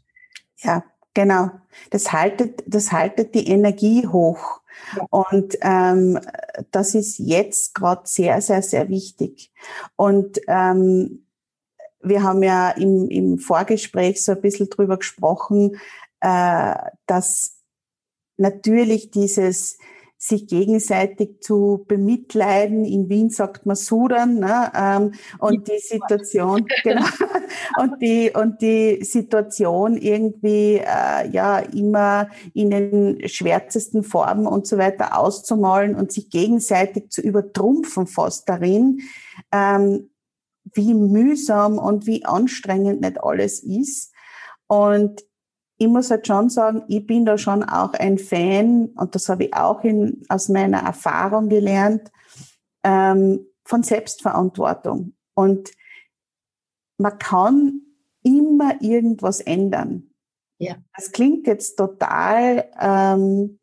Ja, 0.60 0.84
genau. 1.16 1.50
Das 1.90 2.14
haltet, 2.14 2.64
das 2.68 2.92
haltet 2.92 3.34
die 3.34 3.48
Energie 3.48 4.06
hoch. 4.06 4.62
Ja. 4.96 5.04
Und 5.10 5.58
ähm, 5.62 6.20
das 6.70 6.94
ist 6.94 7.18
jetzt 7.18 7.74
gerade 7.74 8.04
sehr, 8.06 8.40
sehr, 8.42 8.62
sehr 8.62 8.90
wichtig. 8.90 9.52
Und 9.96 10.40
ähm, 10.48 11.24
wir 12.10 12.24
haben 12.24 12.44
ja 12.44 12.70
im, 12.72 13.10
im 13.10 13.40
Vorgespräch 13.40 14.24
so 14.24 14.34
ein 14.34 14.42
bisschen 14.42 14.70
drüber 14.70 14.98
gesprochen, 14.98 15.78
äh, 16.22 16.76
dass 17.06 17.58
natürlich 18.38 19.12
dieses 19.12 19.78
sich 20.20 20.48
gegenseitig 20.48 21.42
zu 21.42 21.86
bemitleiden. 21.88 22.86
In 22.86 23.08
Wien 23.08 23.30
sagt 23.30 23.68
man 23.68 23.76
sudern, 23.76 24.40
ne? 24.40 24.72
ähm, 24.76 25.14
und 25.38 25.68
die 25.68 25.80
Situation, 25.80 26.66
genau, 26.84 27.06
und 27.78 28.02
die 28.02 28.32
und 28.34 28.62
die 28.62 29.04
Situation 29.04 29.96
irgendwie 29.96 30.78
äh, 30.78 31.30
ja 31.30 31.60
immer 31.60 32.30
in 32.56 32.72
den 32.72 33.30
schwärzesten 33.30 34.04
Formen 34.04 34.48
und 34.48 34.66
so 34.66 34.80
weiter 34.80 35.18
auszumalen 35.20 35.96
und 35.96 36.12
sich 36.12 36.32
gegenseitig 36.32 37.12
zu 37.12 37.22
übertrumpfen 37.22 38.08
fast 38.08 38.50
darin. 38.50 39.02
Ähm, 39.52 40.10
wie 40.78 40.94
mühsam 40.94 41.78
und 41.78 42.06
wie 42.06 42.24
anstrengend 42.26 43.02
nicht 43.02 43.22
alles 43.22 43.62
ist. 43.64 44.14
Und 44.68 45.24
ich 45.78 45.88
muss 45.88 46.10
halt 46.10 46.26
schon 46.26 46.50
sagen, 46.50 46.84
ich 46.88 47.06
bin 47.06 47.26
da 47.26 47.38
schon 47.38 47.64
auch 47.64 47.94
ein 47.94 48.18
Fan, 48.18 48.88
und 48.96 49.14
das 49.14 49.30
habe 49.30 49.46
ich 49.46 49.54
auch 49.54 49.84
in, 49.84 50.24
aus 50.30 50.50
meiner 50.50 50.80
Erfahrung 50.80 51.50
gelernt, 51.50 52.12
ähm, 52.84 53.46
von 53.64 53.84
Selbstverantwortung. 53.84 55.14
Und 55.36 55.72
man 56.98 57.20
kann 57.20 57.82
immer 58.24 58.82
irgendwas 58.82 59.40
ändern. 59.40 60.12
Ja. 60.58 60.76
Das 60.96 61.12
klingt 61.12 61.46
jetzt 61.46 61.76
total, 61.78 62.70
ähm, 62.80 63.60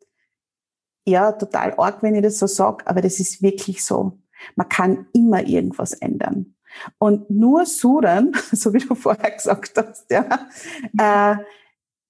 ja, 1.05 1.33
total 1.33 1.73
arg, 1.77 2.01
wenn 2.01 2.15
ich 2.15 2.23
das 2.23 2.39
so 2.39 2.47
sage, 2.47 2.87
aber 2.87 3.01
das 3.01 3.19
ist 3.19 3.41
wirklich 3.41 3.83
so. 3.83 4.19
Man 4.55 4.69
kann 4.69 5.07
immer 5.13 5.45
irgendwas 5.45 5.93
ändern. 5.93 6.54
Und 6.97 7.29
nur 7.29 7.65
Sudern, 7.65 8.31
so 8.51 8.73
wie 8.73 8.79
du 8.79 8.95
vorher 8.95 9.31
gesagt 9.31 9.77
hast, 9.77 10.09
ja, 10.11 10.47
äh, 10.97 11.37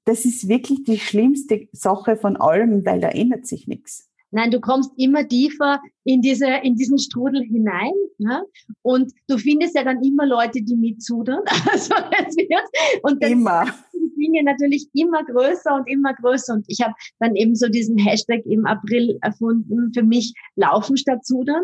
das 0.06 0.26
ist 0.26 0.48
wirklich 0.48 0.84
die 0.84 1.00
schlimmste 1.00 1.68
Sache 1.72 2.16
von 2.16 2.38
allem, 2.38 2.86
weil 2.86 3.02
da 3.02 3.10
ändert 3.10 3.48
sich 3.48 3.68
nichts. 3.68 4.10
Nein, 4.36 4.52
du 4.52 4.60
kommst 4.60 4.92
immer 4.98 5.26
tiefer 5.26 5.80
in 6.04 6.22
diese, 6.22 6.46
in 6.62 6.76
diesen 6.76 7.00
Strudel 7.00 7.42
hinein, 7.44 7.94
ne? 8.18 8.44
Und 8.82 9.14
du 9.30 9.38
findest 9.38 9.78
ja 9.78 9.84
dann 9.86 10.04
immer 10.04 10.26
Leute, 10.26 10.62
die 10.62 10.76
mitsudern. 10.76 11.40
Also 11.72 11.96
es 12.20 12.36
wird, 12.36 13.02
und 13.04 13.24
dann 13.24 13.32
immer. 13.32 13.64
die 13.94 14.12
Dinge 14.22 14.44
natürlich 14.44 14.90
immer 14.94 15.24
größer 15.24 15.74
und 15.74 15.90
immer 15.90 16.14
größer. 16.16 16.54
Und 16.54 16.66
ich 16.68 16.82
habe 16.82 16.94
dann 17.20 17.36
eben 17.38 17.56
so 17.56 17.70
diesen 17.70 17.98
Hashtag 17.98 18.46
im 18.46 18.66
April 18.66 19.18
erfunden, 19.22 19.94
für 19.94 20.04
mich 20.04 20.34
laufen 20.58 20.98
statt 20.98 21.26
sudern, 21.26 21.64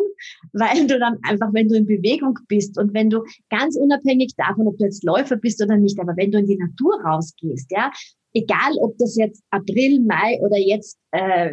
weil 0.54 0.88
du 0.88 0.98
dann 0.98 1.18
einfach, 1.24 1.54
wenn 1.54 1.68
du 1.68 1.76
in 1.76 1.86
Bewegung 1.86 2.40
bist 2.48 2.78
und 2.78 2.94
wenn 2.94 3.10
du 3.10 3.26
ganz 3.50 3.76
unabhängig 3.76 4.34
davon, 4.38 4.68
ob 4.68 4.78
du 4.78 4.86
jetzt 4.86 5.04
Läufer 5.04 5.36
bist 5.36 5.62
oder 5.62 5.76
nicht, 5.76 6.00
aber 6.00 6.16
wenn 6.16 6.32
du 6.32 6.40
in 6.40 6.48
die 6.48 6.58
Natur 6.58 7.02
rausgehst, 7.04 7.70
ja, 7.70 7.92
egal 8.34 8.74
ob 8.80 8.98
das 8.98 9.16
jetzt 9.16 9.44
April, 9.50 10.02
Mai 10.02 10.40
oder 10.42 10.58
jetzt 10.58 10.98
äh, 11.12 11.52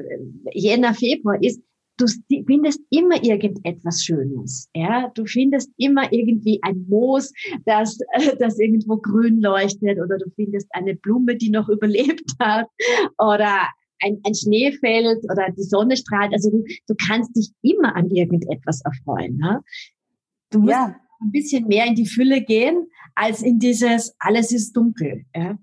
Jänner, 0.53 0.95
Februar 0.95 1.43
ist, 1.43 1.61
du 1.99 2.07
findest 2.47 2.81
immer 2.91 3.23
irgendetwas 3.23 4.05
Schönes. 4.05 4.69
Ja, 4.75 5.11
du 5.15 5.27
findest 5.27 5.71
immer 5.77 6.13
irgendwie 6.13 6.61
ein 6.63 6.87
Moos, 6.89 7.33
das, 7.65 7.99
das 8.39 8.59
irgendwo 8.59 8.97
grün 8.99 9.41
leuchtet, 9.41 9.99
oder 9.99 10.19
du 10.19 10.31
findest 10.37 10.69
eine 10.71 10.95
Blume, 10.95 11.37
die 11.37 11.51
noch 11.51 11.69
überlebt 11.69 12.31
hat, 12.39 12.67
oder 13.19 13.69
ein, 14.01 14.21
ein 14.25 14.35
Schneefeld 14.35 15.25
oder 15.25 15.51
die 15.51 15.63
Sonne 15.63 15.97
strahlt. 15.97 16.33
Also 16.33 16.51
du, 16.51 16.65
du 16.87 16.95
kannst 17.09 17.37
dich 17.37 17.51
immer 17.63 17.97
an 17.97 18.11
irgendetwas 18.11 18.81
erfreuen. 18.83 19.37
Ne? 19.37 19.61
Du 20.51 20.61
musst 20.61 20.73
ja. 20.73 20.97
ein 21.21 21.33
bisschen 21.33 21.67
mehr 21.67 21.87
in 21.87 21.97
die 21.97 22.07
Fülle 22.07 22.43
gehen, 22.43 22.87
als 23.17 23.43
in 23.43 23.59
dieses 23.59 24.15
alles 24.21 24.53
ist 24.53 24.73
dunkel. 24.73 25.25
Ja? 25.35 25.59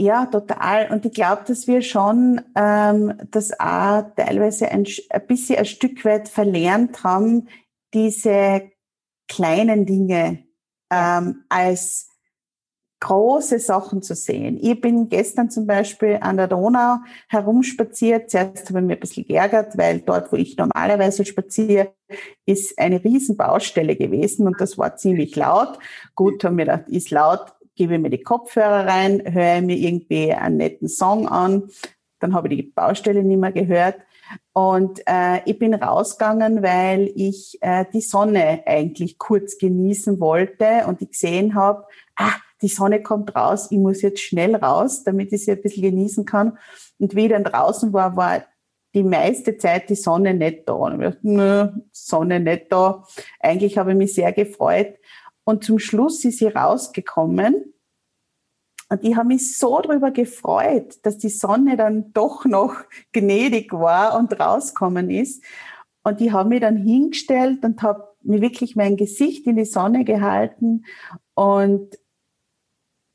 Ja, 0.00 0.24
total. 0.24 0.90
Und 0.90 1.04
ich 1.04 1.12
glaube, 1.12 1.42
dass 1.46 1.66
wir 1.66 1.82
schon 1.82 2.40
ähm, 2.56 3.12
das 3.30 3.52
auch 3.60 4.02
teilweise 4.16 4.70
ein, 4.70 4.86
ein 5.10 5.26
bisschen 5.26 5.58
ein 5.58 5.66
Stück 5.66 6.06
weit 6.06 6.30
verlernt 6.30 7.04
haben, 7.04 7.48
diese 7.92 8.62
kleinen 9.28 9.84
Dinge 9.84 10.42
ähm, 10.90 11.44
als 11.50 12.08
große 13.00 13.58
Sachen 13.58 14.00
zu 14.00 14.14
sehen. 14.14 14.58
Ich 14.62 14.80
bin 14.80 15.10
gestern 15.10 15.50
zum 15.50 15.66
Beispiel 15.66 16.16
an 16.22 16.38
der 16.38 16.48
Donau 16.48 16.96
herumspaziert. 17.28 18.30
Zuerst 18.30 18.70
habe 18.70 18.78
ich 18.78 18.86
mir 18.86 18.94
ein 18.94 19.00
bisschen 19.00 19.26
geärgert, 19.26 19.76
weil 19.76 20.00
dort, 20.00 20.32
wo 20.32 20.36
ich 20.36 20.56
normalerweise 20.56 21.26
spaziere, 21.26 21.92
ist 22.46 22.78
eine 22.78 23.04
riesen 23.04 23.36
Baustelle 23.36 23.96
gewesen 23.96 24.46
und 24.46 24.58
das 24.62 24.78
war 24.78 24.96
ziemlich 24.96 25.36
laut. 25.36 25.78
Gut, 26.14 26.42
haben 26.42 26.56
wir 26.56 26.64
gedacht, 26.64 26.88
ist 26.88 27.10
laut, 27.10 27.52
gebe 27.80 27.98
mir 27.98 28.10
die 28.10 28.22
Kopfhörer 28.22 28.86
rein, 28.86 29.22
höre 29.24 29.62
mir 29.62 29.74
irgendwie 29.74 30.34
einen 30.34 30.58
netten 30.58 30.86
Song 30.86 31.26
an. 31.26 31.70
Dann 32.18 32.34
habe 32.34 32.48
ich 32.48 32.56
die 32.56 32.70
Baustelle 32.70 33.24
nicht 33.24 33.40
mehr 33.40 33.52
gehört. 33.52 33.96
Und 34.52 35.00
äh, 35.06 35.40
ich 35.46 35.58
bin 35.58 35.72
rausgegangen, 35.72 36.62
weil 36.62 37.10
ich 37.14 37.56
äh, 37.62 37.86
die 37.90 38.02
Sonne 38.02 38.64
eigentlich 38.66 39.16
kurz 39.16 39.56
genießen 39.56 40.20
wollte 40.20 40.84
und 40.88 41.00
ich 41.00 41.12
gesehen 41.12 41.54
habe, 41.54 41.86
ah, 42.16 42.34
die 42.60 42.68
Sonne 42.68 43.02
kommt 43.02 43.34
raus, 43.34 43.68
ich 43.70 43.78
muss 43.78 44.02
jetzt 44.02 44.20
schnell 44.20 44.54
raus, 44.56 45.02
damit 45.02 45.32
ich 45.32 45.46
sie 45.46 45.52
ein 45.52 45.62
bisschen 45.62 45.84
genießen 45.84 46.26
kann. 46.26 46.58
Und 46.98 47.16
wie 47.16 47.24
ich 47.24 47.30
dann 47.30 47.44
draußen 47.44 47.94
war, 47.94 48.14
war 48.14 48.44
die 48.94 49.04
meiste 49.04 49.56
Zeit 49.56 49.88
die 49.88 49.94
Sonne 49.94 50.34
nicht 50.34 50.68
da. 50.68 50.74
Und 50.74 51.00
ich 51.00 51.06
dachte, 51.06 51.20
nö, 51.22 51.68
Sonne 51.92 52.40
nicht 52.40 52.70
da. 52.70 53.04
Eigentlich 53.38 53.78
habe 53.78 53.92
ich 53.92 53.96
mich 53.96 54.12
sehr 54.12 54.32
gefreut. 54.32 54.98
Und 55.44 55.64
zum 55.64 55.78
Schluss 55.78 56.24
ist 56.24 56.38
sie 56.38 56.48
rausgekommen. 56.48 57.74
Und 58.88 59.04
ich 59.04 59.16
habe 59.16 59.28
mich 59.28 59.56
so 59.56 59.80
darüber 59.80 60.10
gefreut, 60.10 60.98
dass 61.04 61.18
die 61.18 61.28
Sonne 61.28 61.76
dann 61.76 62.12
doch 62.12 62.44
noch 62.44 62.74
gnädig 63.12 63.72
war 63.72 64.18
und 64.18 64.38
rausgekommen 64.38 65.10
ist. 65.10 65.42
Und 66.02 66.20
ich 66.20 66.32
habe 66.32 66.48
mich 66.48 66.60
dann 66.60 66.76
hingestellt 66.76 67.64
und 67.64 67.82
habe 67.82 68.08
mir 68.22 68.40
wirklich 68.40 68.76
mein 68.76 68.96
Gesicht 68.96 69.46
in 69.46 69.56
die 69.56 69.64
Sonne 69.64 70.04
gehalten. 70.04 70.84
Und 71.34 71.98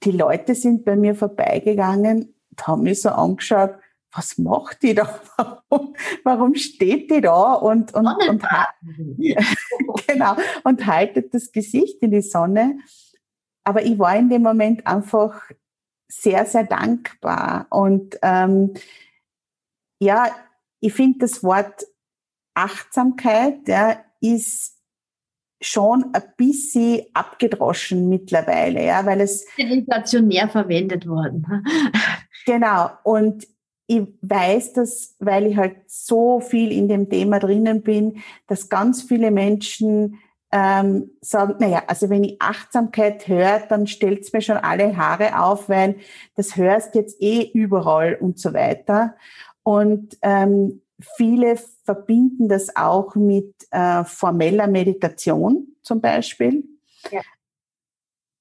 die 0.03 0.11
Leute 0.11 0.55
sind 0.55 0.85
bei 0.85 0.95
mir 0.95 1.15
vorbeigegangen 1.15 2.33
und 2.51 2.67
haben 2.67 2.83
mich 2.83 3.01
so 3.01 3.09
angeschaut, 3.09 3.75
was 4.15 4.37
macht 4.37 4.83
die 4.83 4.95
da? 4.95 5.19
Warum 6.23 6.55
steht 6.55 7.11
die 7.11 7.21
da 7.21 7.53
und, 7.53 7.93
und, 7.93 8.07
und, 8.07 8.43
genau, 10.07 10.35
und 10.63 10.85
haltet 10.85 11.33
das 11.33 11.51
Gesicht 11.51 12.01
in 12.01 12.11
die 12.11 12.21
Sonne? 12.21 12.79
Aber 13.63 13.83
ich 13.83 13.99
war 13.99 14.15
in 14.15 14.29
dem 14.29 14.43
Moment 14.43 14.87
einfach 14.87 15.51
sehr, 16.07 16.45
sehr 16.45 16.63
dankbar. 16.63 17.67
Und 17.69 18.17
ähm, 18.21 18.73
ja, 19.99 20.33
ich 20.79 20.93
finde 20.93 21.19
das 21.19 21.43
Wort 21.43 21.85
Achtsamkeit 22.53 23.67
ja, 23.67 23.97
ist 24.21 24.75
schon 25.61 26.13
ein 26.13 26.23
bisschen 26.37 27.05
abgedroschen 27.13 28.07
mittlerweile, 28.07 28.85
ja, 28.85 29.05
weil 29.05 29.21
es 29.21 29.45
inflationär 29.57 30.47
verwendet 30.47 31.07
worden. 31.07 31.65
Genau. 32.45 32.91
Und 33.03 33.47
ich 33.87 34.03
weiß 34.21 34.73
das, 34.73 35.15
weil 35.19 35.47
ich 35.47 35.57
halt 35.57 35.77
so 35.87 36.39
viel 36.39 36.71
in 36.71 36.87
dem 36.87 37.09
Thema 37.09 37.39
drinnen 37.39 37.83
bin, 37.83 38.21
dass 38.47 38.69
ganz 38.69 39.03
viele 39.03 39.31
Menschen 39.31 40.19
ähm, 40.51 41.11
sagen, 41.21 41.55
naja, 41.59 41.83
also 41.87 42.09
wenn 42.09 42.23
ich 42.23 42.41
Achtsamkeit 42.41 43.27
höre, 43.27 43.59
dann 43.67 43.87
stellt's 43.87 44.31
mir 44.31 44.41
schon 44.41 44.57
alle 44.57 44.95
Haare 44.95 45.39
auf, 45.41 45.69
weil 45.69 45.97
das 46.35 46.55
hörst 46.55 46.95
jetzt 46.95 47.21
eh 47.21 47.49
überall 47.53 48.15
und 48.15 48.39
so 48.39 48.53
weiter. 48.53 49.15
Und 49.63 50.17
ähm, 50.21 50.81
viele 51.17 51.57
verbinden 51.83 52.47
das 52.47 52.75
auch 52.75 53.15
mit 53.15 53.53
äh, 53.71 54.03
formeller 54.05 54.67
Meditation 54.67 55.75
zum 55.81 56.01
Beispiel. 56.01 56.63
Ja. 57.11 57.21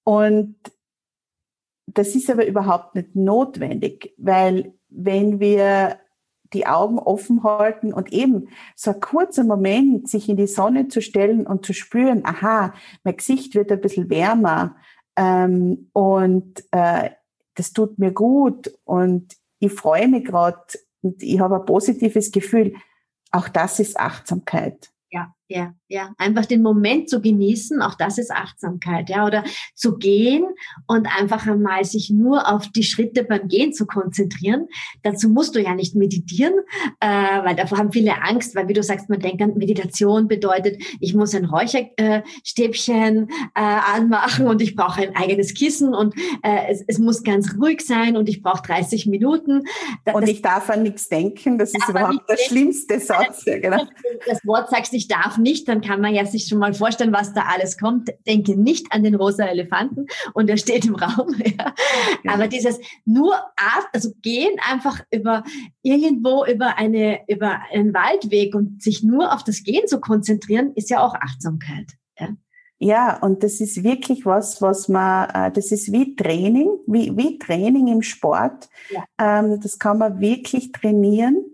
Und 0.04 0.56
das 1.86 2.14
ist 2.14 2.30
aber 2.30 2.46
überhaupt 2.46 2.94
nicht 2.94 3.14
notwendig, 3.14 4.14
weil 4.16 4.72
wenn 4.96 5.40
wir 5.40 5.98
die 6.52 6.66
Augen 6.66 6.98
offen 6.98 7.42
halten 7.42 7.92
und 7.92 8.12
eben 8.12 8.48
so 8.76 8.92
ein 8.92 9.00
kurzer 9.00 9.44
Moment, 9.44 10.08
sich 10.08 10.28
in 10.28 10.36
die 10.36 10.46
Sonne 10.46 10.88
zu 10.88 11.02
stellen 11.02 11.46
und 11.46 11.66
zu 11.66 11.72
spüren, 11.72 12.24
aha, 12.24 12.72
mein 13.02 13.16
Gesicht 13.16 13.54
wird 13.54 13.72
ein 13.72 13.80
bisschen 13.80 14.08
wärmer 14.08 14.76
ähm, 15.16 15.90
und 15.92 16.64
äh, 16.70 17.10
das 17.54 17.72
tut 17.72 17.98
mir 17.98 18.12
gut 18.12 18.72
und 18.84 19.36
ich 19.58 19.72
freue 19.72 20.08
mich 20.08 20.24
gerade 20.24 20.62
und 21.02 21.22
ich 21.22 21.40
habe 21.40 21.56
ein 21.56 21.66
positives 21.66 22.32
Gefühl. 22.32 22.74
Auch 23.30 23.48
das 23.48 23.80
ist 23.80 23.98
Achtsamkeit. 23.98 24.90
Ja, 25.48 25.74
ja. 25.88 26.14
Einfach 26.16 26.46
den 26.46 26.62
Moment 26.62 27.10
zu 27.10 27.20
genießen, 27.20 27.82
auch 27.82 27.96
das 27.96 28.16
ist 28.16 28.30
Achtsamkeit, 28.30 29.10
ja. 29.10 29.26
Oder 29.26 29.44
zu 29.74 29.98
gehen 29.98 30.44
und 30.86 31.06
einfach 31.06 31.46
einmal 31.46 31.84
sich 31.84 32.08
nur 32.08 32.50
auf 32.50 32.68
die 32.68 32.82
Schritte 32.82 33.24
beim 33.24 33.48
Gehen 33.48 33.74
zu 33.74 33.84
konzentrieren. 33.84 34.68
Dazu 35.02 35.28
musst 35.28 35.54
du 35.54 35.60
ja 35.60 35.74
nicht 35.74 35.96
meditieren, 35.96 36.54
äh, 37.00 37.06
weil 37.06 37.56
davor 37.56 37.76
haben 37.76 37.92
viele 37.92 38.22
Angst, 38.22 38.56
weil 38.56 38.68
wie 38.68 38.72
du 38.72 38.82
sagst, 38.82 39.10
man 39.10 39.20
denkt 39.20 39.42
an 39.42 39.54
Meditation 39.54 40.28
bedeutet, 40.28 40.82
ich 40.98 41.14
muss 41.14 41.34
ein 41.34 41.44
Räucherstäbchen 41.44 43.28
äh, 43.28 43.60
anmachen 43.60 44.46
und 44.46 44.62
ich 44.62 44.74
brauche 44.74 45.02
ein 45.02 45.14
eigenes 45.14 45.52
Kissen 45.52 45.92
und 45.94 46.14
äh, 46.42 46.70
es, 46.70 46.82
es 46.86 46.98
muss 46.98 47.22
ganz 47.22 47.54
ruhig 47.60 47.82
sein 47.82 48.16
und 48.16 48.30
ich 48.30 48.42
brauche 48.42 48.62
30 48.62 49.06
Minuten. 49.06 49.64
Das, 50.06 50.14
und 50.14 50.26
ich 50.26 50.40
darf 50.40 50.70
an 50.70 50.84
nichts 50.84 51.10
denken, 51.10 51.58
das 51.58 51.74
ist 51.74 51.86
überhaupt 51.86 52.30
der 52.30 52.38
schlimmste 52.38 52.98
Satz. 52.98 53.44
Ja, 53.44 53.58
genau. 53.58 53.84
Das 54.26 54.38
Wort 54.46 54.70
sagst, 54.70 54.94
ich 54.94 55.06
darf 55.06 55.34
nicht, 55.44 55.68
dann 55.68 55.80
kann 55.80 56.00
man 56.00 56.12
ja 56.12 56.26
sich 56.26 56.48
schon 56.48 56.58
mal 56.58 56.74
vorstellen, 56.74 57.12
was 57.12 57.32
da 57.32 57.42
alles 57.54 57.78
kommt. 57.78 58.10
Denke 58.26 58.56
nicht 58.56 58.88
an 58.90 59.04
den 59.04 59.14
rosa 59.14 59.44
Elefanten 59.44 60.06
und 60.32 60.50
er 60.50 60.56
steht 60.56 60.84
im 60.84 60.96
Raum. 60.96 61.34
Ja. 61.44 61.74
Aber 62.32 62.48
dieses 62.48 62.80
nur 63.04 63.34
also 63.92 64.12
gehen 64.22 64.56
einfach 64.68 65.00
über 65.10 65.44
irgendwo 65.82 66.44
über 66.46 66.78
eine 66.78 67.20
über 67.28 67.60
einen 67.70 67.92
Waldweg 67.92 68.54
und 68.54 68.82
sich 68.82 69.02
nur 69.02 69.32
auf 69.32 69.44
das 69.44 69.62
Gehen 69.62 69.86
zu 69.86 70.00
konzentrieren, 70.00 70.72
ist 70.74 70.90
ja 70.90 71.04
auch 71.04 71.14
Achtsamkeit. 71.14 71.92
Ja. 72.18 72.30
Ja, 72.78 73.18
und 73.20 73.42
das 73.42 73.60
ist 73.60 73.84
wirklich 73.84 74.26
was, 74.26 74.60
was 74.60 74.88
man, 74.88 75.30
äh, 75.30 75.52
das 75.52 75.70
ist 75.70 75.92
wie 75.92 76.16
Training, 76.16 76.68
wie, 76.86 77.16
wie 77.16 77.38
Training 77.38 77.88
im 77.88 78.02
Sport. 78.02 78.68
Ja. 78.90 79.04
Ähm, 79.18 79.60
das 79.60 79.78
kann 79.78 79.98
man 79.98 80.20
wirklich 80.20 80.72
trainieren. 80.72 81.44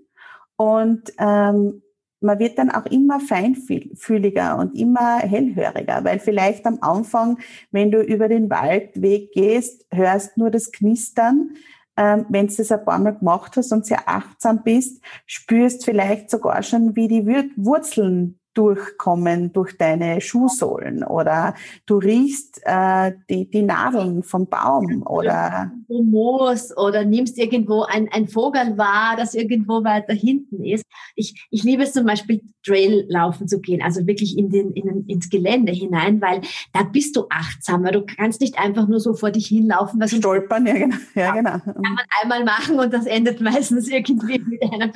Und 0.56 1.12
ähm, 1.18 1.82
man 2.20 2.38
wird 2.38 2.58
dann 2.58 2.70
auch 2.70 2.86
immer 2.86 3.20
feinfühliger 3.20 4.58
und 4.58 4.78
immer 4.78 5.18
hellhöriger, 5.18 6.04
weil 6.04 6.18
vielleicht 6.18 6.66
am 6.66 6.78
Anfang, 6.80 7.38
wenn 7.70 7.90
du 7.90 8.00
über 8.02 8.28
den 8.28 8.50
Waldweg 8.50 9.32
gehst, 9.32 9.86
hörst 9.90 10.36
nur 10.36 10.50
das 10.50 10.72
Knistern. 10.72 11.50
Ähm, 11.96 12.26
wenn 12.28 12.46
du 12.46 12.54
das 12.56 12.72
ein 12.72 12.84
paar 12.84 12.98
Mal 12.98 13.16
gemacht 13.16 13.56
hast 13.56 13.72
und 13.72 13.84
sehr 13.84 14.08
achtsam 14.08 14.62
bist, 14.62 15.02
spürst 15.26 15.84
vielleicht 15.84 16.30
sogar 16.30 16.62
schon, 16.62 16.96
wie 16.96 17.08
die 17.08 17.26
Wurzeln 17.56 18.39
durchkommen 18.54 19.52
durch 19.52 19.78
deine 19.78 20.20
Schuhsohlen 20.20 21.04
oder 21.04 21.54
du 21.86 21.98
riechst 21.98 22.60
äh, 22.64 23.12
die, 23.28 23.48
die 23.48 23.62
Nadeln 23.62 24.22
vom 24.22 24.48
Baum 24.48 25.04
oder 25.06 25.70
Moos 25.88 26.76
oder 26.76 27.04
nimmst 27.04 27.38
irgendwo 27.38 27.82
ein, 27.82 28.08
ein 28.12 28.26
Vogel 28.26 28.76
wahr, 28.76 29.14
das 29.16 29.34
irgendwo 29.34 29.84
weiter 29.84 30.14
hinten 30.14 30.64
ist. 30.64 30.84
Ich, 31.14 31.46
ich 31.50 31.62
liebe 31.62 31.84
es 31.84 31.92
zum 31.92 32.06
Beispiel 32.06 32.42
Trail 32.64 33.06
laufen 33.08 33.48
zu 33.48 33.60
gehen, 33.60 33.82
also 33.82 34.06
wirklich 34.06 34.36
in 34.36 34.50
den, 34.50 34.72
in, 34.72 35.06
ins 35.06 35.30
Gelände 35.30 35.72
hinein, 35.72 36.20
weil 36.20 36.40
da 36.72 36.82
bist 36.82 37.16
du 37.16 37.26
achtsamer. 37.30 37.92
Du 37.92 38.04
kannst 38.04 38.40
nicht 38.40 38.58
einfach 38.58 38.88
nur 38.88 39.00
so 39.00 39.14
vor 39.14 39.30
dich 39.30 39.46
hinlaufen. 39.46 40.00
Was 40.00 40.10
Stolpern, 40.10 40.66
ja 40.66 40.74
genau. 40.74 40.96
Ja, 41.14 41.32
genau. 41.32 41.58
Kann 41.58 41.74
man 41.76 42.04
einmal 42.22 42.44
machen 42.44 42.78
und 42.80 42.92
das 42.92 43.06
endet 43.06 43.40
meistens 43.40 43.88
irgendwie 43.90 44.38
mit 44.40 44.62
einem, 44.62 44.92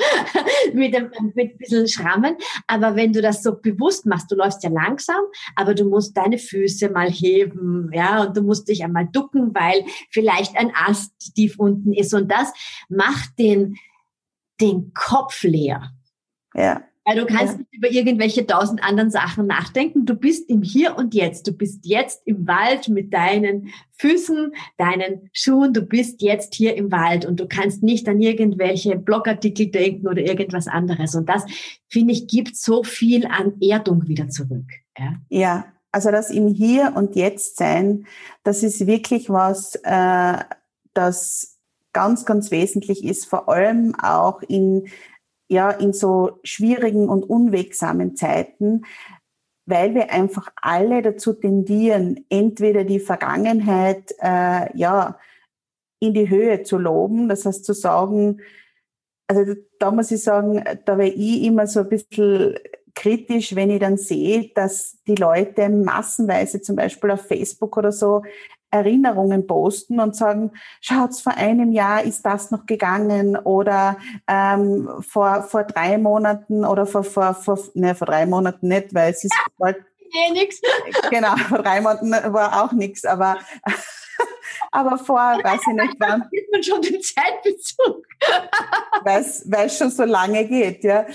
mit 0.72 0.94
einem 0.94 1.10
mit 1.34 1.52
ein 1.52 1.58
bisschen 1.58 1.88
Schrammen. 1.88 2.36
Aber 2.66 2.96
wenn 2.96 3.12
du 3.12 3.22
das 3.22 3.43
so 3.44 3.54
bewusst 3.54 4.06
machst, 4.06 4.30
du 4.30 4.34
läufst 4.34 4.64
ja 4.64 4.70
langsam, 4.70 5.22
aber 5.54 5.74
du 5.74 5.84
musst 5.88 6.16
deine 6.16 6.38
Füße 6.38 6.88
mal 6.90 7.10
heben, 7.10 7.90
ja, 7.92 8.24
und 8.24 8.36
du 8.36 8.42
musst 8.42 8.68
dich 8.68 8.82
einmal 8.82 9.06
ducken, 9.06 9.54
weil 9.54 9.84
vielleicht 10.10 10.56
ein 10.56 10.72
Ast 10.74 11.34
tief 11.34 11.58
unten 11.58 11.92
ist 11.92 12.12
und 12.12 12.28
das 12.28 12.52
macht 12.88 13.38
den, 13.38 13.76
den 14.60 14.92
Kopf 14.94 15.42
leer. 15.44 15.92
Ja. 16.54 16.82
Weil 17.04 17.16
du 17.16 17.26
kannst 17.26 17.54
ja. 17.54 17.58
nicht 17.58 17.74
über 17.74 17.90
irgendwelche 17.90 18.46
tausend 18.46 18.82
anderen 18.82 19.10
Sachen 19.10 19.46
nachdenken. 19.46 20.06
Du 20.06 20.14
bist 20.14 20.48
im 20.48 20.62
Hier 20.62 20.96
und 20.96 21.14
Jetzt. 21.14 21.46
Du 21.46 21.52
bist 21.52 21.84
jetzt 21.84 22.26
im 22.26 22.46
Wald 22.46 22.88
mit 22.88 23.12
deinen 23.12 23.72
Füßen, 23.98 24.52
deinen 24.78 25.28
Schuhen. 25.32 25.74
Du 25.74 25.82
bist 25.82 26.22
jetzt 26.22 26.54
hier 26.54 26.76
im 26.76 26.90
Wald 26.90 27.26
und 27.26 27.40
du 27.40 27.46
kannst 27.46 27.82
nicht 27.82 28.08
an 28.08 28.20
irgendwelche 28.20 28.96
Blogartikel 28.96 29.66
denken 29.66 30.08
oder 30.08 30.22
irgendwas 30.22 30.66
anderes. 30.66 31.14
Und 31.14 31.28
das, 31.28 31.44
finde 31.88 32.14
ich, 32.14 32.26
gibt 32.26 32.56
so 32.56 32.82
viel 32.82 33.26
an 33.26 33.54
Erdung 33.60 34.08
wieder 34.08 34.28
zurück. 34.28 34.66
Ja, 34.98 35.14
ja 35.28 35.64
also 35.94 36.10
das 36.10 36.30
im 36.30 36.48
Hier 36.48 36.92
und 36.96 37.14
Jetzt 37.14 37.56
sein, 37.56 38.06
das 38.42 38.64
ist 38.64 38.86
wirklich 38.86 39.30
was, 39.30 39.76
äh, 39.84 40.38
das 40.92 41.58
ganz, 41.92 42.26
ganz 42.26 42.50
wesentlich 42.50 43.04
ist, 43.04 43.26
vor 43.26 43.48
allem 43.48 43.94
auch 43.94 44.42
in 44.42 44.88
ja, 45.48 45.70
in 45.70 45.92
so 45.92 46.38
schwierigen 46.42 47.08
und 47.08 47.24
unwegsamen 47.24 48.16
Zeiten, 48.16 48.84
weil 49.66 49.94
wir 49.94 50.10
einfach 50.12 50.50
alle 50.56 51.02
dazu 51.02 51.32
tendieren, 51.32 52.24
entweder 52.28 52.84
die 52.84 53.00
Vergangenheit, 53.00 54.14
äh, 54.20 54.76
ja, 54.76 55.18
in 56.00 56.12
die 56.12 56.28
Höhe 56.28 56.62
zu 56.62 56.78
loben, 56.78 57.28
das 57.28 57.46
heißt 57.46 57.64
zu 57.64 57.72
sagen, 57.72 58.40
also 59.26 59.54
da 59.78 59.90
muss 59.90 60.10
ich 60.10 60.22
sagen, 60.22 60.62
da 60.84 60.98
wäre 60.98 61.08
ich 61.08 61.44
immer 61.44 61.66
so 61.66 61.80
ein 61.80 61.88
bisschen 61.88 62.58
kritisch, 62.94 63.56
wenn 63.56 63.70
ich 63.70 63.80
dann 63.80 63.96
sehe, 63.96 64.50
dass 64.54 64.98
die 65.06 65.14
Leute 65.14 65.68
massenweise 65.68 66.60
zum 66.60 66.76
Beispiel 66.76 67.10
auf 67.10 67.26
Facebook 67.26 67.76
oder 67.76 67.90
so 67.90 68.22
Erinnerungen 68.74 69.46
posten 69.46 70.00
und 70.00 70.16
sagen, 70.16 70.50
schaut's, 70.80 71.20
vor 71.20 71.34
einem 71.36 71.70
Jahr 71.70 72.02
ist 72.02 72.26
das 72.26 72.50
noch 72.50 72.66
gegangen 72.66 73.36
oder 73.36 73.96
ähm, 74.26 74.88
vor, 75.00 75.44
vor 75.44 75.62
drei 75.62 75.96
Monaten 75.96 76.64
oder 76.64 76.84
vor, 76.84 77.04
vor, 77.04 77.34
vor, 77.34 77.58
ne, 77.74 77.94
vor 77.94 78.08
drei 78.08 78.26
Monaten 78.26 78.66
nicht, 78.66 78.92
weil 78.92 79.12
es 79.12 79.22
ist 79.22 79.34
bald, 79.58 79.76
nee, 80.12 80.32
nix. 80.32 80.60
Genau, 81.08 81.36
vor 81.36 81.58
drei 81.58 81.80
Monaten 81.80 82.10
war 82.10 82.64
auch 82.64 82.72
nichts, 82.72 83.04
aber 83.04 83.38
aber 84.74 84.98
vor, 84.98 85.16
weiß 85.16 85.60
ich 85.68 85.74
nicht 85.74 85.94
wann. 86.00 86.28
Sieht 86.30 86.50
man 86.50 86.62
schon 86.62 86.82
den 86.82 87.00
Zeitbezug. 87.00 88.04
weil 89.04 89.66
es 89.66 89.78
schon 89.78 89.90
so 89.90 90.04
lange 90.04 90.46
geht, 90.46 90.82
ja. 90.82 91.06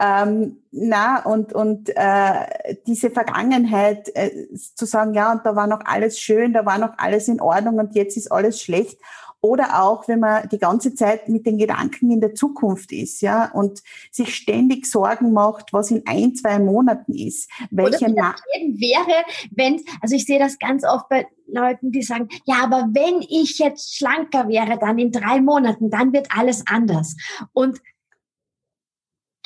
Ähm, 0.00 0.62
na, 0.70 1.24
und, 1.24 1.52
und 1.52 1.90
äh, 1.96 2.76
diese 2.86 3.10
Vergangenheit 3.10 4.14
äh, 4.14 4.30
zu 4.54 4.86
sagen, 4.86 5.14
ja, 5.14 5.32
und 5.32 5.44
da 5.44 5.56
war 5.56 5.66
noch 5.66 5.80
alles 5.84 6.20
schön, 6.20 6.52
da 6.52 6.64
war 6.64 6.78
noch 6.78 6.92
alles 6.98 7.26
in 7.26 7.40
Ordnung 7.40 7.78
und 7.78 7.94
jetzt 7.94 8.16
ist 8.16 8.30
alles 8.30 8.62
schlecht 8.62 8.98
oder 9.40 9.82
auch, 9.82 10.08
wenn 10.08 10.20
man 10.20 10.48
die 10.48 10.58
ganze 10.58 10.94
Zeit 10.94 11.28
mit 11.28 11.46
den 11.46 11.58
Gedanken 11.58 12.10
in 12.10 12.20
der 12.20 12.34
Zukunft 12.34 12.92
ist, 12.92 13.20
ja, 13.20 13.50
und 13.52 13.82
sich 14.10 14.34
ständig 14.34 14.86
Sorgen 14.86 15.32
macht, 15.32 15.72
was 15.72 15.90
in 15.90 16.02
ein, 16.06 16.34
zwei 16.34 16.58
Monaten 16.58 17.14
ist. 17.14 17.48
Welche 17.70 18.06
Oder 18.06 18.34
wie 18.52 18.80
wäre, 18.80 19.24
wenn, 19.50 19.82
also 20.00 20.16
ich 20.16 20.24
sehe 20.24 20.38
das 20.38 20.58
ganz 20.58 20.84
oft 20.84 21.08
bei 21.08 21.26
Leuten, 21.46 21.92
die 21.92 22.02
sagen, 22.02 22.28
ja, 22.44 22.56
aber 22.64 22.88
wenn 22.92 23.22
ich 23.22 23.58
jetzt 23.58 23.96
schlanker 23.96 24.48
wäre, 24.48 24.78
dann 24.78 24.98
in 24.98 25.12
drei 25.12 25.40
Monaten, 25.40 25.90
dann 25.90 26.12
wird 26.12 26.28
alles 26.36 26.64
anders. 26.66 27.16
Und 27.52 27.80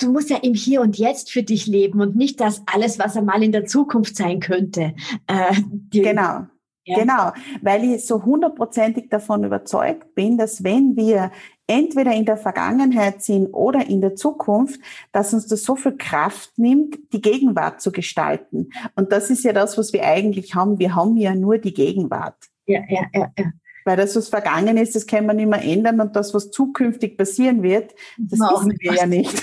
du 0.00 0.10
musst 0.10 0.30
ja 0.30 0.38
im 0.38 0.54
Hier 0.54 0.80
und 0.80 0.98
Jetzt 0.98 1.30
für 1.30 1.42
dich 1.42 1.66
leben 1.66 2.00
und 2.00 2.16
nicht 2.16 2.40
das 2.40 2.62
alles, 2.66 2.98
was 2.98 3.16
einmal 3.16 3.42
in 3.42 3.52
der 3.52 3.66
Zukunft 3.66 4.16
sein 4.16 4.40
könnte. 4.40 4.94
Äh, 5.26 5.54
genau. 5.90 6.46
Ja. 6.84 6.98
Genau, 6.98 7.30
weil 7.60 7.84
ich 7.84 8.06
so 8.06 8.24
hundertprozentig 8.24 9.08
davon 9.08 9.44
überzeugt 9.44 10.16
bin, 10.16 10.36
dass 10.36 10.64
wenn 10.64 10.96
wir 10.96 11.30
entweder 11.68 12.12
in 12.12 12.24
der 12.24 12.36
Vergangenheit 12.36 13.22
sind 13.22 13.46
oder 13.52 13.86
in 13.86 14.00
der 14.00 14.16
Zukunft, 14.16 14.80
dass 15.12 15.32
uns 15.32 15.46
das 15.46 15.62
so 15.62 15.76
viel 15.76 15.96
Kraft 15.96 16.58
nimmt, 16.58 16.98
die 17.12 17.20
Gegenwart 17.20 17.80
zu 17.80 17.92
gestalten. 17.92 18.70
Und 18.96 19.12
das 19.12 19.30
ist 19.30 19.44
ja 19.44 19.52
das, 19.52 19.78
was 19.78 19.92
wir 19.92 20.04
eigentlich 20.04 20.56
haben. 20.56 20.80
Wir 20.80 20.94
haben 20.96 21.16
ja 21.16 21.34
nur 21.34 21.58
die 21.58 21.72
Gegenwart. 21.72 22.36
Ja, 22.66 22.80
ja, 22.88 23.02
ja, 23.14 23.30
ja. 23.38 23.52
Weil 23.84 23.96
das, 23.96 24.14
was 24.14 24.28
vergangen 24.28 24.76
ist, 24.76 24.94
das 24.94 25.06
kann 25.06 25.26
man 25.26 25.36
nicht 25.36 25.48
mehr 25.48 25.62
ändern 25.62 26.00
und 26.00 26.14
das, 26.14 26.34
was 26.34 26.50
zukünftig 26.50 27.16
passieren 27.16 27.62
wird, 27.62 27.94
das 28.18 28.38
wissen 28.38 28.76
wir 28.78 28.94
ja 28.94 29.06
nicht. 29.06 29.42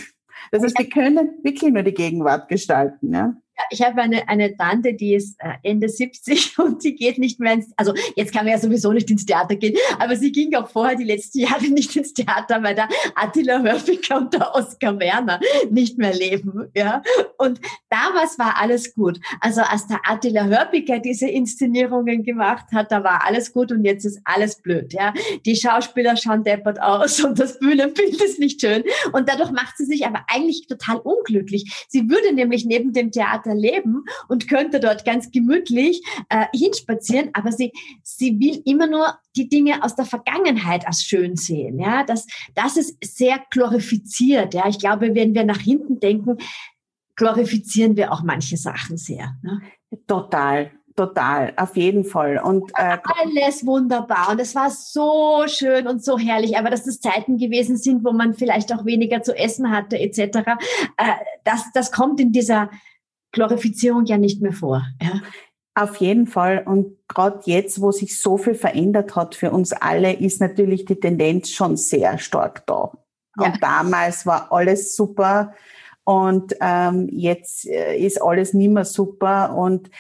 Das 0.51 0.63
heißt, 0.63 0.79
wir 0.79 0.89
können 0.89 1.37
wirklich 1.43 1.71
nur 1.71 1.83
die 1.83 1.93
Gegenwart 1.93 2.47
gestalten. 2.47 3.13
Ja? 3.13 3.33
Ich 3.69 3.81
habe 3.81 4.01
eine, 4.01 4.27
eine 4.27 4.55
Tante, 4.55 4.93
die 4.93 5.13
ist 5.13 5.39
äh, 5.39 5.53
Ende 5.63 5.89
70 5.89 6.57
und 6.59 6.83
die 6.83 6.95
geht 6.95 7.17
nicht 7.17 7.39
mehr 7.39 7.53
ins, 7.53 7.71
also 7.77 7.93
jetzt 8.15 8.33
kann 8.33 8.45
man 8.45 8.53
ja 8.53 8.59
sowieso 8.59 8.91
nicht 8.91 9.09
ins 9.09 9.25
Theater 9.25 9.55
gehen, 9.55 9.75
aber 9.99 10.15
sie 10.15 10.31
ging 10.31 10.53
auch 10.55 10.69
vorher 10.69 10.95
die 10.95 11.03
letzten 11.03 11.39
Jahre 11.39 11.65
nicht 11.65 11.95
ins 11.95 12.13
Theater, 12.13 12.61
weil 12.63 12.75
der 12.75 12.89
Attila 13.15 13.61
Hörfiger 13.61 14.17
und 14.17 14.33
der 14.33 14.55
Oskar 14.55 14.99
Werner 14.99 15.39
nicht 15.69 15.97
mehr 15.97 16.13
leben, 16.13 16.69
ja. 16.75 17.01
Und 17.37 17.59
damals 17.89 18.37
war 18.39 18.57
alles 18.59 18.93
gut. 18.93 19.19
Also 19.41 19.61
als 19.61 19.87
der 19.87 19.99
Attila 20.03 20.45
Hörpiger 20.45 20.99
diese 20.99 21.27
Inszenierungen 21.27 22.23
gemacht 22.23 22.65
hat, 22.73 22.91
da 22.91 23.03
war 23.03 23.25
alles 23.25 23.53
gut 23.53 23.71
und 23.71 23.85
jetzt 23.85 24.05
ist 24.05 24.19
alles 24.23 24.61
blöd, 24.61 24.93
ja. 24.93 25.13
Die 25.45 25.55
Schauspieler 25.55 26.17
schauen 26.17 26.43
deppert 26.43 26.81
aus 26.81 27.23
und 27.23 27.39
das 27.39 27.59
Bühnenbild 27.59 28.21
ist 28.21 28.39
nicht 28.39 28.61
schön 28.61 28.83
und 29.13 29.29
dadurch 29.29 29.51
macht 29.51 29.77
sie 29.77 29.85
sich 29.85 30.05
aber 30.05 30.25
eigentlich 30.27 30.67
total 30.67 30.97
unglücklich. 30.97 31.85
Sie 31.87 32.09
würde 32.09 32.33
nämlich 32.33 32.65
neben 32.65 32.93
dem 32.93 33.11
Theater 33.11 33.48
leben 33.53 34.05
und 34.27 34.47
könnte 34.47 34.79
dort 34.79 35.05
ganz 35.05 35.31
gemütlich 35.31 36.01
äh, 36.29 36.45
hinspazieren, 36.53 37.29
aber 37.33 37.51
sie, 37.51 37.71
sie 38.03 38.39
will 38.39 38.61
immer 38.65 38.87
nur 38.87 39.17
die 39.35 39.49
Dinge 39.49 39.83
aus 39.83 39.95
der 39.95 40.05
Vergangenheit 40.05 40.87
als 40.87 41.03
schön 41.03 41.35
sehen. 41.35 41.79
Ja, 41.79 42.03
das, 42.03 42.27
das 42.55 42.77
ist 42.77 42.97
sehr 43.01 43.39
glorifiziert. 43.51 44.53
Ja, 44.53 44.67
ich 44.67 44.79
glaube, 44.79 45.15
wenn 45.15 45.33
wir 45.33 45.45
nach 45.45 45.59
hinten 45.59 45.99
denken, 45.99 46.37
glorifizieren 47.15 47.97
wir 47.97 48.11
auch 48.11 48.23
manche 48.23 48.57
Sachen 48.57 48.97
sehr. 48.97 49.35
Ne? 49.43 49.61
Total, 50.07 50.71
total, 50.95 51.53
auf 51.57 51.75
jeden 51.75 52.05
Fall. 52.05 52.39
Und 52.43 52.71
äh, 52.75 52.97
alles 53.03 53.65
wunderbar 53.65 54.29
und 54.31 54.39
es 54.39 54.55
war 54.55 54.69
so 54.69 55.43
schön 55.47 55.87
und 55.87 56.03
so 56.03 56.17
herrlich. 56.17 56.57
Aber 56.57 56.69
dass 56.69 56.85
das 56.85 56.99
Zeiten 56.99 57.37
gewesen 57.37 57.77
sind, 57.77 58.03
wo 58.03 58.11
man 58.13 58.33
vielleicht 58.33 58.73
auch 58.73 58.85
weniger 58.85 59.21
zu 59.21 59.37
essen 59.37 59.69
hatte 59.69 59.99
etc. 59.99 60.19
Äh, 60.97 61.13
das, 61.43 61.65
das 61.73 61.91
kommt 61.91 62.19
in 62.19 62.31
dieser 62.31 62.69
Glorifizierung 63.31 64.05
ja 64.05 64.17
nicht 64.17 64.41
mehr 64.41 64.53
vor. 64.53 64.85
Ja? 65.01 65.21
Auf 65.75 65.97
jeden 65.97 66.27
Fall. 66.27 66.63
Und 66.65 66.97
gerade 67.07 67.39
jetzt, 67.45 67.81
wo 67.81 67.91
sich 67.91 68.19
so 68.19 68.37
viel 68.37 68.55
verändert 68.55 69.15
hat 69.15 69.35
für 69.35 69.51
uns 69.51 69.71
alle, 69.71 70.13
ist 70.13 70.41
natürlich 70.41 70.85
die 70.85 70.99
Tendenz 70.99 71.49
schon 71.49 71.77
sehr 71.77 72.17
stark 72.17 72.65
da. 72.67 72.91
Ja. 73.39 73.45
Und 73.45 73.63
damals 73.63 74.25
war 74.25 74.51
alles 74.51 74.95
super 74.95 75.53
und 76.09 76.55
ähm, 76.59 77.07
jetzt 77.11 77.67
äh, 77.67 77.95
ist 77.95 78.19
alles 78.19 78.55
nicht 78.55 78.71
mehr 78.71 78.83
super. 78.83 79.55
Und, 79.55 79.91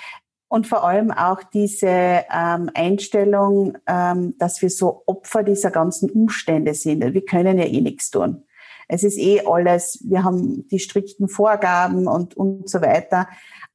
und 0.47 0.65
vor 0.65 0.83
allem 0.83 1.11
auch 1.11 1.43
diese 1.43 1.87
ähm, 1.87 2.71
Einstellung, 2.73 3.77
ähm, 3.85 4.33
dass 4.39 4.61
wir 4.63 4.71
so 4.71 5.03
Opfer 5.05 5.43
dieser 5.43 5.69
ganzen 5.69 6.09
Umstände 6.09 6.73
sind. 6.73 7.13
Wir 7.13 7.23
können 7.23 7.59
ja 7.59 7.65
eh 7.65 7.81
nichts 7.81 8.09
tun. 8.09 8.43
Es 8.89 9.03
ist 9.03 9.17
eh 9.17 9.41
alles, 9.45 10.03
wir 10.03 10.23
haben 10.23 10.67
die 10.67 10.79
strikten 10.79 11.29
Vorgaben 11.29 12.07
und, 12.07 12.35
und 12.35 12.67
so 12.69 12.81
weiter. 12.81 13.27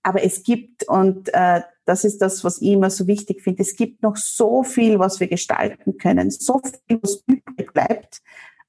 Aber 0.03 0.23
es 0.23 0.43
gibt, 0.43 0.87
und 0.89 1.33
äh, 1.33 1.63
das 1.87 2.05
ist 2.05 2.21
das, 2.21 2.45
was 2.45 2.61
ich 2.61 2.73
immer 2.73 2.91
so 2.91 3.07
wichtig 3.07 3.41
finde, 3.41 3.63
es 3.63 3.77
gibt 3.77 4.03
noch 4.03 4.17
so 4.17 4.65
viel, 4.65 4.99
was 4.99 5.21
wir 5.21 5.29
gestalten 5.29 5.99
können, 5.99 6.31
so 6.31 6.61
viel, 6.61 6.99
was 7.01 7.23
übrig 7.27 7.73
bleibt, 7.73 8.23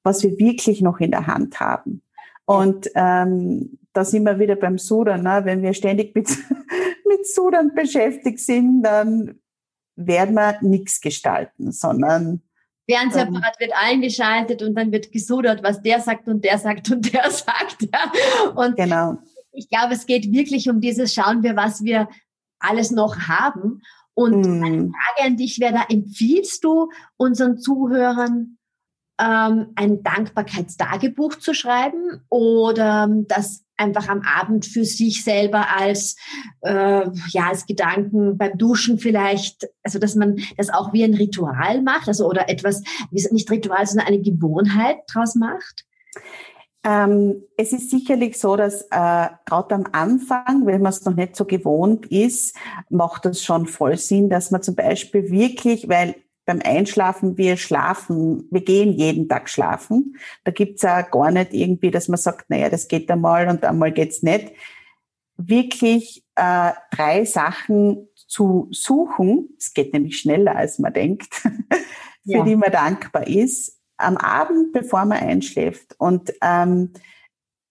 was 0.03 0.23
wir 0.23 0.38
wirklich 0.38 0.81
noch 0.81 0.99
in 0.99 1.12
der 1.12 1.27
Hand 1.27 1.60
haben. 1.60 2.03
Und 2.45 2.91
ähm, 2.93 3.79
da 3.93 4.05
sind 4.05 4.23
wir 4.23 4.38
wieder 4.39 4.55
beim 4.55 4.77
Sudern. 4.77 5.23
Ne? 5.23 5.41
Wenn 5.45 5.63
wir 5.63 5.73
ständig 5.73 6.13
mit, 6.13 6.29
mit 7.10 7.27
Sudern 7.27 7.73
beschäftigt 7.73 8.39
sind, 8.39 8.84
dann 8.84 9.39
werden 9.95 10.36
wir 10.36 10.58
nichts 10.62 11.01
gestalten, 11.01 11.71
sondern 11.71 12.41
Fernsehapparat 12.89 13.59
wird 13.59 13.71
eingeschaltet 13.75 14.61
und 14.61 14.75
dann 14.75 14.91
wird 14.91 15.11
gesudert, 15.11 15.63
was 15.63 15.81
der 15.81 15.99
sagt 15.99 16.27
und 16.27 16.43
der 16.43 16.57
sagt 16.57 16.91
und 16.91 17.13
der 17.13 17.29
sagt. 17.31 17.81
Ja. 17.81 18.51
Und 18.55 18.77
genau. 18.77 19.17
ich 19.51 19.69
glaube, 19.69 19.93
es 19.93 20.05
geht 20.05 20.31
wirklich 20.31 20.69
um 20.69 20.81
dieses 20.81 21.13
Schauen 21.13 21.43
wir, 21.43 21.55
was 21.55 21.83
wir 21.83 22.07
alles 22.59 22.91
noch 22.91 23.27
haben. 23.27 23.81
Und 24.13 24.41
mm. 24.41 24.63
eine 24.63 24.77
Frage 24.77 25.27
an 25.27 25.37
dich 25.37 25.59
wäre 25.59 25.73
da, 25.73 25.85
empfiehlst 25.89 26.63
du 26.63 26.89
unseren 27.17 27.57
Zuhörern, 27.57 28.57
ähm, 29.19 29.71
ein 29.75 30.03
Dankbarkeitstagebuch 30.03 31.35
zu 31.35 31.53
schreiben 31.53 32.21
oder 32.29 33.07
das 33.27 33.64
einfach 33.77 34.07
am 34.07 34.21
Abend 34.21 34.65
für 34.65 34.85
sich 34.85 35.23
selber 35.23 35.67
als 35.75 36.15
äh, 36.61 37.07
ja 37.29 37.47
als 37.49 37.65
Gedanken 37.65 38.38
beim 38.38 38.57
Duschen 38.57 38.99
vielleicht, 38.99 39.67
also 39.83 39.99
dass 39.99 40.15
man 40.15 40.38
das 40.57 40.69
auch 40.69 40.93
wie 40.93 41.03
ein 41.03 41.13
Ritual 41.13 41.81
macht, 41.81 42.07
also 42.07 42.27
oder 42.27 42.49
etwas 42.49 42.81
nicht 43.11 43.49
Ritual, 43.51 43.85
sondern 43.85 44.07
eine 44.07 44.21
Gewohnheit 44.21 44.97
draus 45.07 45.35
macht. 45.35 45.85
Ähm, 46.85 47.41
es 47.57 47.73
ist 47.73 47.89
sicherlich 47.89 48.38
so, 48.39 48.55
dass 48.55 48.83
äh, 48.83 49.27
gerade 49.45 49.73
am 49.73 49.85
Anfang, 49.91 50.67
wenn 50.67 50.83
man 50.83 50.91
es 50.91 51.03
noch 51.03 51.15
nicht 51.15 51.35
so 51.35 51.45
gewohnt 51.45 52.05
ist, 52.05 52.55
macht 52.89 53.25
es 53.25 53.43
schon 53.43 53.65
voll 53.65 53.97
Sinn, 53.97 54.29
dass 54.29 54.51
man 54.51 54.61
zum 54.61 54.75
Beispiel 54.75 55.31
wirklich, 55.31 55.89
weil 55.89 56.15
beim 56.45 56.62
Einschlafen, 56.63 57.38
wir 57.38 57.58
schlafen, 57.58 58.47
wir 58.51 58.62
gehen 58.62 58.93
jeden 58.93 59.27
Tag 59.27 59.49
schlafen. 59.49 60.15
Da 60.43 60.51
gibt's 60.51 60.84
ja 60.84 61.01
gar 61.01 61.31
nicht 61.31 61.53
irgendwie, 61.53 61.91
dass 61.91 62.08
man 62.08 62.17
sagt, 62.17 62.49
naja, 62.49 62.69
das 62.69 62.88
geht 62.88 63.10
einmal 63.10 63.47
und 63.47 63.63
einmal 63.65 63.91
geht's 63.91 64.21
nicht. 64.21 64.51
Wirklich 65.38 66.23
äh, 66.36 66.71
drei 66.91 67.25
Sachen 67.25 68.08
zu 68.15 68.67
suchen, 68.71 69.49
es 69.58 69.73
geht 69.73 69.93
nämlich 69.93 70.19
schneller, 70.19 70.55
als 70.55 70.79
man 70.79 70.93
denkt, 70.93 71.34
für 71.34 71.51
ja. 72.23 72.43
die 72.43 72.55
man 72.55 72.71
dankbar 72.71 73.27
ist, 73.27 73.79
am 73.97 74.17
Abend, 74.17 74.73
bevor 74.73 75.05
man 75.05 75.19
einschläft. 75.19 75.95
Und 75.97 76.34
ähm, 76.41 76.91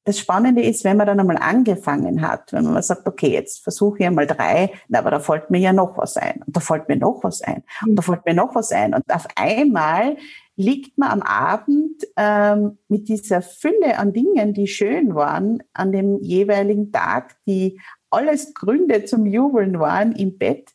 das 0.04 0.18
Spannende 0.18 0.62
ist, 0.62 0.84
wenn 0.84 0.98
man 0.98 1.06
dann 1.06 1.18
einmal 1.18 1.38
angefangen 1.38 2.20
hat, 2.20 2.52
wenn 2.52 2.64
man 2.64 2.82
sagt, 2.82 3.06
okay, 3.06 3.32
jetzt 3.32 3.62
versuche 3.62 3.98
ich 3.98 4.06
einmal 4.06 4.26
drei, 4.26 4.70
na, 4.88 4.98
aber 4.98 5.10
da 5.10 5.20
fällt 5.20 5.50
mir 5.50 5.58
ja 5.58 5.72
noch 5.72 5.96
was 5.96 6.16
ein. 6.16 6.42
Und 6.46 6.54
da 6.54 6.60
fällt 6.60 6.88
mir 6.88 6.96
noch 6.96 7.24
was 7.24 7.40
ein. 7.40 7.62
Und 7.86 7.96
da 7.96 8.02
fällt 8.02 8.26
mir 8.26 8.34
noch 8.34 8.54
was 8.54 8.70
ein. 8.70 8.94
Und 8.94 9.04
auf 9.12 9.26
einmal 9.36 10.16
liegt 10.56 10.98
man 10.98 11.10
am 11.10 11.22
Abend 11.22 12.06
ähm, 12.16 12.78
mit 12.88 13.08
dieser 13.08 13.40
Fülle 13.42 13.98
an 13.98 14.12
Dingen, 14.12 14.52
die 14.52 14.66
schön 14.66 15.14
waren, 15.14 15.62
an 15.72 15.90
dem 15.90 16.20
jeweiligen 16.20 16.92
Tag, 16.92 17.36
die 17.46 17.80
alles 18.10 18.54
Gründe 18.54 19.04
zum 19.04 19.26
Jubeln 19.26 19.80
waren 19.80 20.12
im 20.12 20.38
Bett 20.38 20.70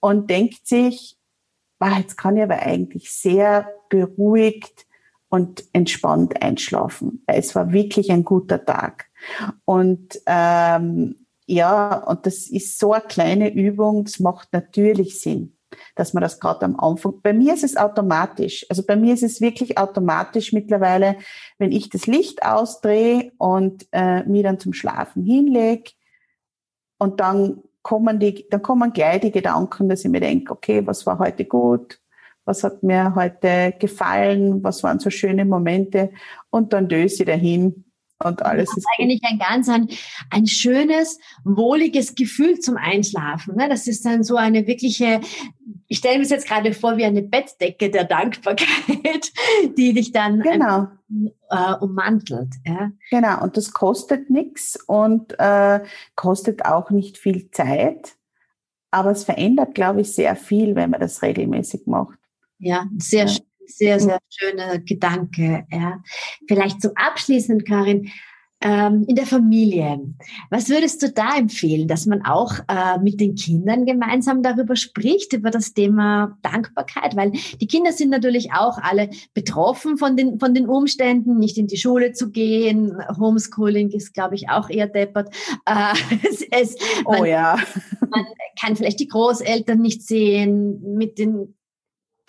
und 0.00 0.30
denkt 0.30 0.66
sich, 0.66 1.16
wow, 1.78 1.96
jetzt 1.98 2.16
kann 2.16 2.36
ich 2.36 2.42
aber 2.42 2.60
eigentlich 2.60 3.12
sehr 3.12 3.68
beruhigt 3.88 4.86
und 5.30 5.64
entspannt 5.72 6.42
einschlafen. 6.42 7.22
Es 7.26 7.54
war 7.54 7.72
wirklich 7.72 8.10
ein 8.10 8.24
guter 8.24 8.64
Tag. 8.64 9.06
Und 9.64 10.20
ähm, 10.26 11.14
ja, 11.46 11.94
und 12.04 12.26
das 12.26 12.48
ist 12.48 12.78
so 12.78 12.92
eine 12.92 13.04
kleine 13.04 13.52
Übung, 13.52 14.04
das 14.04 14.20
macht 14.20 14.52
natürlich 14.52 15.20
Sinn, 15.20 15.56
dass 15.94 16.14
man 16.14 16.22
das 16.22 16.40
gerade 16.40 16.64
am 16.64 16.78
Anfang, 16.78 17.20
bei 17.22 17.32
mir 17.32 17.54
ist 17.54 17.64
es 17.64 17.76
automatisch, 17.76 18.66
also 18.68 18.84
bei 18.84 18.96
mir 18.96 19.14
ist 19.14 19.22
es 19.22 19.40
wirklich 19.40 19.78
automatisch 19.78 20.52
mittlerweile, 20.52 21.16
wenn 21.58 21.72
ich 21.72 21.88
das 21.88 22.06
Licht 22.06 22.44
ausdrehe 22.44 23.32
und 23.38 23.86
äh, 23.92 24.24
mir 24.24 24.42
dann 24.42 24.58
zum 24.58 24.72
Schlafen 24.72 25.24
hinlege 25.24 25.92
und 26.98 27.20
dann 27.20 27.62
kommen 27.82 28.18
die, 28.18 28.46
dann 28.50 28.62
kommen 28.62 28.92
gleich 28.92 29.20
die 29.20 29.30
Gedanken, 29.30 29.88
dass 29.88 30.04
ich 30.04 30.10
mir 30.10 30.20
denke, 30.20 30.52
okay, 30.52 30.86
was 30.86 31.06
war 31.06 31.18
heute 31.18 31.44
gut, 31.44 31.99
was 32.50 32.64
hat 32.64 32.82
mir 32.82 33.14
heute 33.14 33.72
gefallen, 33.78 34.64
was 34.64 34.82
waren 34.82 34.98
so 34.98 35.08
schöne 35.08 35.44
Momente 35.44 36.10
und 36.50 36.72
dann 36.72 36.88
döse 36.88 37.22
ich 37.22 37.26
dahin 37.26 37.84
und 38.22 38.42
alles 38.44 38.68
das 38.68 38.78
ist 38.78 38.86
eigentlich 38.98 39.22
ein 39.24 39.38
ganz 39.38 39.68
ein, 39.68 39.88
ein 40.30 40.46
schönes, 40.46 41.18
wohliges 41.44 42.14
Gefühl 42.14 42.58
zum 42.58 42.76
Einschlafen. 42.76 43.56
Ne? 43.56 43.68
Das 43.68 43.86
ist 43.86 44.04
dann 44.04 44.24
so 44.24 44.36
eine 44.36 44.66
wirkliche, 44.66 45.20
ich 45.86 45.98
stelle 45.98 46.16
mir 46.16 46.24
das 46.24 46.30
jetzt 46.30 46.46
gerade 46.46 46.74
vor 46.74 46.98
wie 46.98 47.04
eine 47.04 47.22
Bettdecke 47.22 47.88
der 47.88 48.04
Dankbarkeit, 48.04 49.32
die 49.78 49.94
dich 49.94 50.12
dann 50.12 50.40
genau. 50.40 50.88
äh, 51.48 51.74
ummantelt. 51.80 52.56
Ja? 52.66 52.90
Genau, 53.10 53.42
und 53.42 53.56
das 53.56 53.72
kostet 53.72 54.28
nichts 54.28 54.76
und 54.86 55.38
äh, 55.38 55.80
kostet 56.14 56.66
auch 56.66 56.90
nicht 56.90 57.16
viel 57.16 57.50
Zeit. 57.52 58.16
Aber 58.90 59.12
es 59.12 59.24
verändert, 59.24 59.74
glaube 59.74 60.02
ich, 60.02 60.12
sehr 60.14 60.36
viel, 60.36 60.74
wenn 60.74 60.90
man 60.90 61.00
das 61.00 61.22
regelmäßig 61.22 61.86
macht. 61.86 62.19
Ja, 62.60 62.86
sehr, 62.98 63.26
ja. 63.26 63.36
sehr, 63.66 64.00
sehr 64.00 64.18
schöner 64.28 64.78
Gedanke. 64.78 65.66
Ja. 65.70 66.02
Vielleicht 66.46 66.82
zum 66.82 66.92
Abschließend, 66.94 67.66
Karin, 67.66 68.10
ähm, 68.62 69.04
in 69.08 69.16
der 69.16 69.26
Familie. 69.26 70.00
Was 70.50 70.68
würdest 70.68 71.02
du 71.02 71.10
da 71.10 71.36
empfehlen, 71.36 71.88
dass 71.88 72.06
man 72.06 72.24
auch 72.24 72.52
äh, 72.68 72.98
mit 72.98 73.18
den 73.20 73.34
Kindern 73.34 73.86
gemeinsam 73.86 74.42
darüber 74.42 74.76
spricht, 74.76 75.32
über 75.32 75.50
das 75.50 75.72
Thema 75.72 76.36
Dankbarkeit? 76.42 77.16
Weil 77.16 77.32
die 77.60 77.66
Kinder 77.66 77.92
sind 77.92 78.10
natürlich 78.10 78.52
auch 78.52 78.76
alle 78.78 79.08
betroffen 79.32 79.96
von 79.96 80.16
den, 80.16 80.38
von 80.38 80.52
den 80.52 80.68
Umständen, 80.68 81.38
nicht 81.38 81.56
in 81.56 81.68
die 81.68 81.78
Schule 81.78 82.12
zu 82.12 82.30
gehen. 82.30 82.98
Homeschooling 83.18 83.90
ist, 83.90 84.12
glaube 84.12 84.34
ich, 84.34 84.50
auch 84.50 84.68
eher 84.68 84.88
deppert. 84.88 85.34
Äh, 85.64 85.94
es, 86.30 86.42
es, 86.50 86.76
man, 87.04 87.20
oh 87.20 87.24
ja. 87.24 87.58
Man 88.10 88.26
kann 88.60 88.76
vielleicht 88.76 89.00
die 89.00 89.08
Großeltern 89.08 89.80
nicht 89.80 90.02
sehen, 90.02 90.96
mit 90.96 91.18
den 91.18 91.54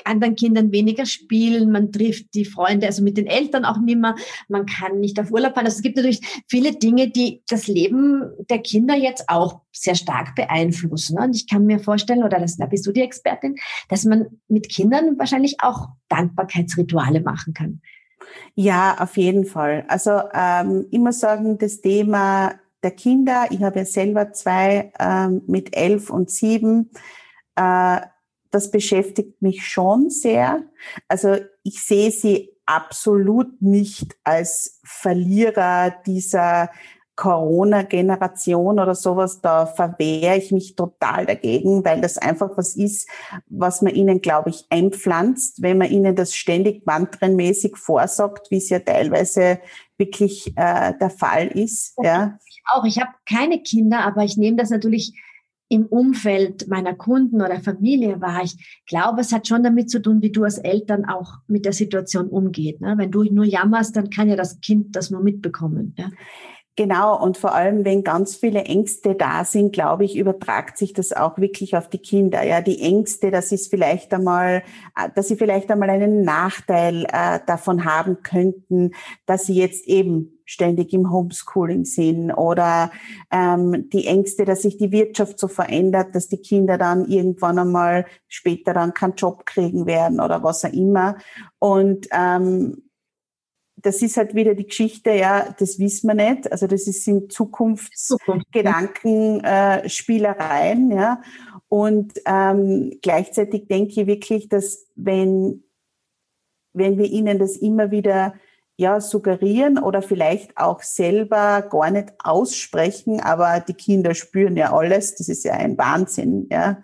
anderen 0.06 0.36
Kindern 0.36 0.72
weniger 0.72 1.06
spielen, 1.06 1.72
man 1.72 1.92
trifft 1.92 2.34
die 2.34 2.46
Freunde, 2.46 2.88
also 2.88 3.04
mit 3.04 3.18
den 3.18 3.28
Eltern 3.28 3.66
auch 3.66 3.80
nimmer, 3.80 4.16
man 4.48 4.66
kann 4.66 5.00
nicht 5.00 5.20
auf 5.20 5.32
Urlaub 5.32 5.54
fahren. 5.54 5.66
Also 5.66 5.78
es 5.78 5.82
gibt 5.82 5.98
natürlich 5.98 6.22
viele 6.48 6.74
Dinge, 6.74 7.10
die 7.10 7.44
das 7.48 7.68
Leben 7.68 8.24
der 8.50 8.60
Kinder 8.60 8.96
jetzt 8.96 9.30
auch 9.30 9.62
sehr 9.72 9.96
stark 9.96 10.36
beeinflussen. 10.36 11.18
Und 11.20 11.36
ich 11.36 11.48
kann 11.48 11.66
mir 11.66 11.80
vorstellen, 11.80 12.24
oder 12.24 12.40
das, 12.40 12.58
da 12.58 12.66
bist 12.66 12.86
du 12.86 12.92
die 12.92 13.02
Expertin, 13.02 13.56
dass 13.90 14.06
man 14.06 14.28
mit 14.48 14.70
Kindern 14.70 15.18
wahrscheinlich 15.18 15.58
auch 15.62 15.90
Dankbarkeitsrituale 16.10 17.22
machen 17.22 17.54
kann. 17.54 17.82
Ja, 18.56 18.98
auf 19.00 19.18
jeden 19.18 19.46
Fall. 19.46 19.86
Also 19.88 20.22
ähm, 20.34 20.86
immer 20.92 21.14
sagen, 21.14 21.58
das 21.58 21.82
Thema 21.82 22.54
der 22.84 22.92
Kinder, 22.92 23.48
ich 23.50 23.62
habe 23.62 23.80
ja 23.80 23.86
selber 23.86 24.34
zwei 24.34 24.92
ähm, 25.00 25.42
mit 25.48 25.76
elf 25.76 26.10
und 26.10 26.30
sieben, 26.30 26.92
äh, 27.56 28.02
das 28.52 28.72
beschäftigt 28.72 29.42
mich 29.42 29.66
schon 29.66 30.10
sehr. 30.10 30.64
Also 31.08 31.38
ich 31.64 31.82
sehe 31.82 32.12
sie 32.12 32.50
absolut 32.66 33.62
nicht 33.62 34.16
als 34.24 34.80
Verlierer 34.84 35.94
dieser 36.06 36.70
Corona-Generation 37.22 38.80
oder 38.80 38.96
sowas, 38.96 39.42
da 39.42 39.68
verwehre 39.68 40.38
ich 40.38 40.52
mich 40.52 40.76
total 40.76 41.26
dagegen, 41.26 41.86
weil 41.86 42.02
das 42.02 42.18
einfach 42.18 42.50
was 42.56 42.76
ist, 42.76 43.08
was 43.48 43.84
man 43.84 43.94
ihnen, 43.94 44.22
glaube 44.22 44.50
ich, 44.50 44.66
einpflanzt, 44.70 45.62
wenn 45.62 45.78
man 45.78 45.92
ihnen 45.92 46.16
das 46.16 46.36
ständig 46.36 46.86
mantrenmäßig 46.88 47.78
vorsagt, 47.78 48.50
wie 48.50 48.58
es 48.58 48.70
ja 48.70 48.80
teilweise 48.80 49.60
wirklich 49.98 50.48
äh, 50.58 50.94
der 51.00 51.12
Fall 51.12 51.48
ist. 51.48 51.94
Ja. 52.02 52.40
Ich 52.48 52.64
auch. 52.74 52.86
Ich 52.86 53.00
habe 53.00 53.12
keine 53.30 53.62
Kinder, 53.62 54.00
aber 54.00 54.24
ich 54.24 54.38
nehme 54.38 54.58
das 54.58 54.72
natürlich 54.72 55.14
im 55.72 55.86
Umfeld 55.86 56.68
meiner 56.68 56.94
Kunden 56.94 57.42
oder 57.42 57.62
Familie 57.62 58.20
war. 58.20 58.44
Ich 58.44 58.84
glaube, 58.86 59.22
es 59.22 59.32
hat 59.32 59.48
schon 59.48 59.64
damit 59.64 59.90
zu 59.90 60.02
tun, 60.02 60.22
wie 60.22 60.32
du 60.32 60.44
als 60.44 60.58
Eltern 60.58 61.06
auch 61.06 61.36
mit 61.48 61.64
der 61.64 61.72
Situation 61.72 62.28
umgeht. 62.28 62.82
Ne? 62.82 62.96
Wenn 62.98 63.10
du 63.10 63.24
nur 63.24 63.46
jammerst, 63.46 63.96
dann 63.96 64.10
kann 64.10 64.28
ja 64.28 64.36
das 64.36 64.60
Kind 64.60 64.98
das 64.98 65.12
nur 65.12 65.24
mitbekommen. 65.24 65.96
Ja? 65.98 66.10
Genau, 66.76 67.22
und 67.22 67.38
vor 67.38 67.54
allem, 67.54 67.86
wenn 67.86 68.04
ganz 68.04 68.36
viele 68.36 68.64
Ängste 68.64 69.16
da 69.16 69.46
sind, 69.46 69.72
glaube 69.72 70.04
ich, 70.04 70.18
übertragt 70.18 70.78
sich 70.78 70.92
das 70.92 71.14
auch 71.14 71.38
wirklich 71.38 71.78
auf 71.78 71.90
die 71.90 72.00
Kinder. 72.00 72.44
Ja, 72.44 72.62
die 72.62 72.82
Ängste, 72.82 73.32
dass 73.32 73.54
es 73.54 73.68
vielleicht 73.68 74.14
einmal, 74.14 74.64
äh, 74.98 75.10
dass 75.16 75.30
sie 75.30 75.38
vielleicht 75.38 75.72
einmal 75.72 75.90
einen 75.90 76.24
Nachteil 76.24 77.06
äh, 77.14 77.40
davon 77.46 77.86
haben 77.86 78.24
könnten, 78.24 78.92
dass 79.26 79.46
sie 79.46 79.56
jetzt 79.56 79.88
eben 79.88 80.31
ständig 80.52 80.92
im 80.92 81.12
Homeschooling 81.12 81.86
sind 81.86 82.34
oder 82.34 82.92
ähm, 83.32 83.90
die 83.90 84.06
Ängste, 84.06 84.44
dass 84.44 84.64
sich 84.64 84.76
die 84.78 84.92
Wirtschaft 84.92 85.40
so 85.40 85.48
verändert, 85.48 86.14
dass 86.14 86.28
die 86.28 86.42
Kinder 86.42 86.78
dann 86.78 87.06
irgendwann 87.06 87.58
einmal 87.58 88.06
später 88.28 88.74
dann 88.74 88.94
keinen 88.94 89.16
Job 89.16 89.46
kriegen 89.46 89.86
werden 89.86 90.20
oder 90.20 90.44
was 90.44 90.66
auch 90.66 90.74
immer. 90.74 91.16
Und 91.58 92.10
ähm, 92.12 92.84
das 93.78 94.02
ist 94.02 94.18
halt 94.18 94.36
wieder 94.36 94.54
die 94.54 94.68
Geschichte, 94.68 95.12
ja, 95.12 95.56
das 95.58 95.80
wissen 95.80 96.10
wir 96.10 96.16
nicht. 96.16 96.52
Also 96.52 96.68
das 96.68 96.86
ist 96.86 97.08
in 97.08 97.30
Zukunftsgedanken, 97.30 99.46
äh, 99.46 99.88
Spielereien, 99.88 100.92
ja. 100.92 101.22
Und 101.70 102.20
ähm, 102.26 102.98
gleichzeitig 103.02 103.70
denke 103.70 104.02
ich 104.02 104.08
wirklich, 104.08 104.50
dass 104.50 104.86
wenn, 104.96 105.64
wenn 106.74 106.98
wir 106.98 107.06
ihnen 107.06 107.40
das 107.40 107.56
immer 107.56 107.90
wieder 107.90 108.34
ja, 108.82 109.00
suggerieren 109.00 109.78
oder 109.78 110.02
vielleicht 110.02 110.58
auch 110.58 110.82
selber 110.82 111.62
gar 111.62 111.92
nicht 111.92 112.14
aussprechen, 112.18 113.22
aber 113.22 113.60
die 113.60 113.76
Kinder 113.76 114.16
spüren 114.16 114.58
ja 114.58 114.74
alles, 114.74 115.14
das 115.16 115.30
ist 115.30 115.46
ja 115.46 115.54
ein 115.54 115.78
Wahnsinn, 115.78 116.48
ja, 116.52 116.82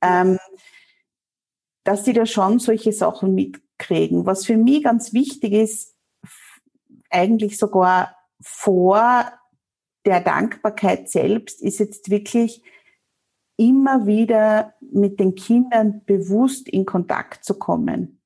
ähm, 0.00 0.38
dass 1.82 2.04
sie 2.04 2.12
da 2.12 2.24
schon 2.24 2.60
solche 2.60 2.92
Sachen 2.92 3.34
mitkriegen. 3.34 4.26
Was 4.26 4.46
für 4.46 4.56
mich 4.56 4.84
ganz 4.84 5.12
wichtig 5.12 5.54
ist, 5.54 5.96
eigentlich 7.10 7.58
sogar 7.58 8.16
vor 8.40 9.32
der 10.06 10.20
Dankbarkeit 10.20 11.10
selbst, 11.10 11.60
ist 11.62 11.80
jetzt 11.80 12.10
wirklich 12.10 12.62
immer 13.56 14.06
wieder 14.06 14.74
mit 14.80 15.18
den 15.18 15.34
Kindern 15.34 16.04
bewusst 16.06 16.68
in 16.68 16.86
Kontakt 16.86 17.44
zu 17.44 17.58
kommen. 17.58 18.19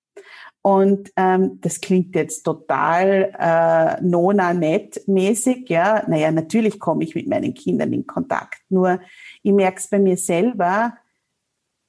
Und 0.66 1.12
ähm, 1.16 1.60
das 1.60 1.82
klingt 1.82 2.14
jetzt 2.14 2.44
total 2.44 3.34
äh, 3.38 4.02
nona 4.02 4.54
net 4.54 5.06
mäßig, 5.06 5.68
ja. 5.68 6.02
Naja, 6.08 6.30
natürlich 6.30 6.80
komme 6.80 7.04
ich 7.04 7.14
mit 7.14 7.28
meinen 7.28 7.52
Kindern 7.52 7.92
in 7.92 8.06
Kontakt. 8.06 8.62
Nur 8.70 8.98
ich 9.42 9.52
merke 9.52 9.76
es 9.76 9.88
bei 9.88 9.98
mir 9.98 10.16
selber, 10.16 10.94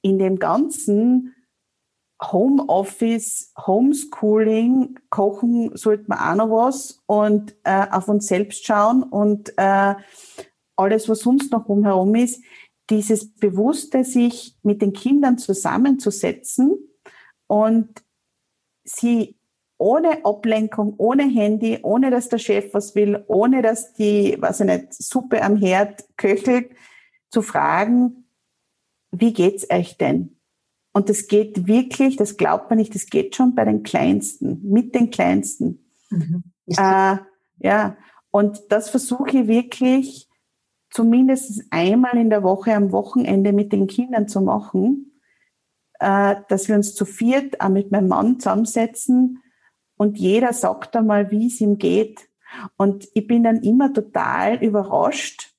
in 0.01 0.19
dem 0.19 0.39
Ganzen 0.39 1.35
Homeoffice, 2.21 3.53
Homeschooling, 3.65 4.99
kochen 5.09 5.71
sollte 5.77 6.05
man 6.07 6.19
auch 6.19 6.35
noch 6.35 6.51
was 6.51 7.01
und 7.05 7.55
äh, 7.63 7.87
auf 7.89 8.09
uns 8.09 8.27
selbst 8.27 8.65
schauen 8.65 9.03
und 9.03 9.53
äh, 9.57 9.95
alles, 10.75 11.07
was 11.07 11.19
sonst 11.19 11.49
noch 11.49 11.69
rumherum 11.69 12.13
ist, 12.15 12.43
dieses 12.89 13.33
Bewusste, 13.35 14.03
sich 14.03 14.57
mit 14.63 14.81
den 14.81 14.91
Kindern 14.91 15.37
zusammenzusetzen 15.37 16.77
und 17.47 18.04
sie 18.85 19.35
ohne 19.77 20.23
Ablenkung, 20.23 20.93
ohne 20.97 21.23
Handy, 21.23 21.79
ohne 21.83 22.09
dass 22.09 22.29
der 22.29 22.37
Chef 22.37 22.73
was 22.73 22.95
will, 22.95 23.23
ohne 23.27 23.61
dass 23.61 23.93
die, 23.93 24.37
was 24.39 24.61
ich 24.61 24.67
nicht, 24.67 24.93
Suppe 24.93 25.41
am 25.41 25.57
Herd 25.57 26.05
köchelt, 26.15 26.71
zu 27.29 27.41
fragen, 27.41 28.25
wie 29.11 29.33
geht's 29.33 29.69
euch 29.69 29.97
denn? 29.97 30.37
Und 30.93 31.09
das 31.09 31.27
geht 31.27 31.67
wirklich, 31.67 32.15
das 32.15 32.37
glaubt 32.37 32.69
man 32.69 32.79
nicht, 32.79 32.95
das 32.95 33.07
geht 33.07 33.35
schon 33.35 33.53
bei 33.53 33.65
den 33.65 33.83
Kleinsten, 33.83 34.61
mit 34.63 34.95
den 34.95 35.09
Kleinsten. 35.09 35.91
Mhm. 36.09 36.43
Äh, 36.67 37.17
ja, 37.59 37.97
und 38.31 38.63
das 38.69 38.89
versuche 38.89 39.39
ich 39.39 39.47
wirklich 39.47 40.29
zumindest 40.89 41.63
einmal 41.69 42.17
in 42.17 42.29
der 42.29 42.43
Woche 42.43 42.73
am 42.73 42.93
Wochenende 42.93 43.51
mit 43.51 43.73
den 43.73 43.87
Kindern 43.87 44.29
zu 44.29 44.39
machen, 44.39 45.14
äh, 45.99 46.35
dass 46.49 46.67
wir 46.67 46.75
uns 46.75 46.95
zu 46.95 47.05
viert 47.05 47.61
auch 47.61 47.69
mit 47.69 47.91
meinem 47.91 48.07
Mann 48.07 48.39
zusammensetzen 48.39 49.41
und 49.97 50.17
jeder 50.17 50.53
sagt 50.53 50.95
einmal, 50.95 51.31
wie 51.31 51.47
es 51.47 51.61
ihm 51.61 51.77
geht. 51.77 52.27
Und 52.77 53.07
ich 53.13 53.27
bin 53.27 53.43
dann 53.43 53.61
immer 53.63 53.93
total 53.93 54.63
überrascht, 54.63 55.53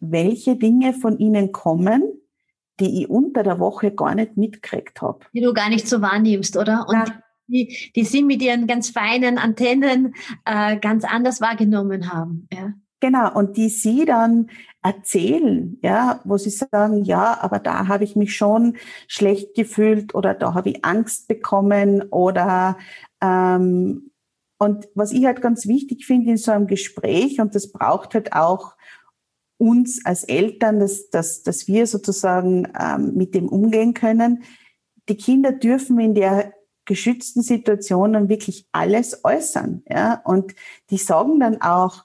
welche 0.00 0.56
Dinge 0.56 0.92
von 0.92 1.18
ihnen 1.18 1.52
kommen, 1.52 2.02
die 2.80 3.02
ich 3.02 3.10
unter 3.10 3.42
der 3.42 3.60
Woche 3.60 3.92
gar 3.92 4.14
nicht 4.14 4.36
mitgekriegt 4.36 5.00
habe. 5.02 5.20
Die 5.32 5.40
du 5.40 5.52
gar 5.52 5.68
nicht 5.68 5.86
so 5.86 6.00
wahrnimmst, 6.00 6.56
oder? 6.56 6.86
Und 6.88 6.96
Na, 6.96 7.22
die, 7.46 7.92
die 7.94 8.04
sie 8.04 8.22
mit 8.22 8.42
ihren 8.42 8.66
ganz 8.66 8.90
feinen 8.90 9.38
Antennen 9.38 10.14
äh, 10.44 10.78
ganz 10.78 11.04
anders 11.04 11.40
wahrgenommen 11.40 12.12
haben. 12.12 12.48
Ja. 12.52 12.72
Genau, 13.00 13.34
und 13.36 13.56
die 13.56 13.68
sie 13.68 14.04
dann 14.04 14.48
erzählen, 14.82 15.78
ja, 15.82 16.20
wo 16.24 16.36
sie 16.36 16.50
sagen, 16.50 17.04
ja, 17.04 17.38
aber 17.40 17.58
da 17.58 17.86
habe 17.88 18.04
ich 18.04 18.16
mich 18.16 18.36
schon 18.36 18.76
schlecht 19.06 19.54
gefühlt 19.54 20.14
oder 20.14 20.34
da 20.34 20.54
habe 20.54 20.70
ich 20.70 20.84
Angst 20.84 21.28
bekommen 21.28 22.02
oder 22.10 22.76
ähm, 23.20 24.10
und 24.58 24.88
was 24.94 25.10
ich 25.10 25.24
halt 25.24 25.42
ganz 25.42 25.66
wichtig 25.66 26.06
finde 26.06 26.30
in 26.30 26.36
so 26.36 26.52
einem 26.52 26.68
Gespräch, 26.68 27.40
und 27.40 27.54
das 27.56 27.72
braucht 27.72 28.14
halt 28.14 28.32
auch 28.32 28.76
uns 29.58 30.04
als 30.04 30.24
Eltern, 30.24 30.78
dass, 30.78 31.10
dass, 31.10 31.42
dass 31.42 31.66
wir 31.66 31.86
sozusagen 31.86 32.68
ähm, 32.78 33.14
mit 33.14 33.34
dem 33.34 33.48
umgehen 33.48 33.94
können. 33.94 34.42
Die 35.08 35.16
Kinder 35.16 35.50
dürfen 35.50 35.98
in 35.98 36.14
der 36.14 36.52
geschützten 36.84 37.42
Situation 37.42 38.12
dann 38.12 38.28
wirklich 38.28 38.68
alles 38.72 39.24
äußern. 39.24 39.82
Ja? 39.88 40.20
Und 40.24 40.54
die 40.90 40.98
sagen 40.98 41.40
dann 41.40 41.60
auch, 41.60 42.04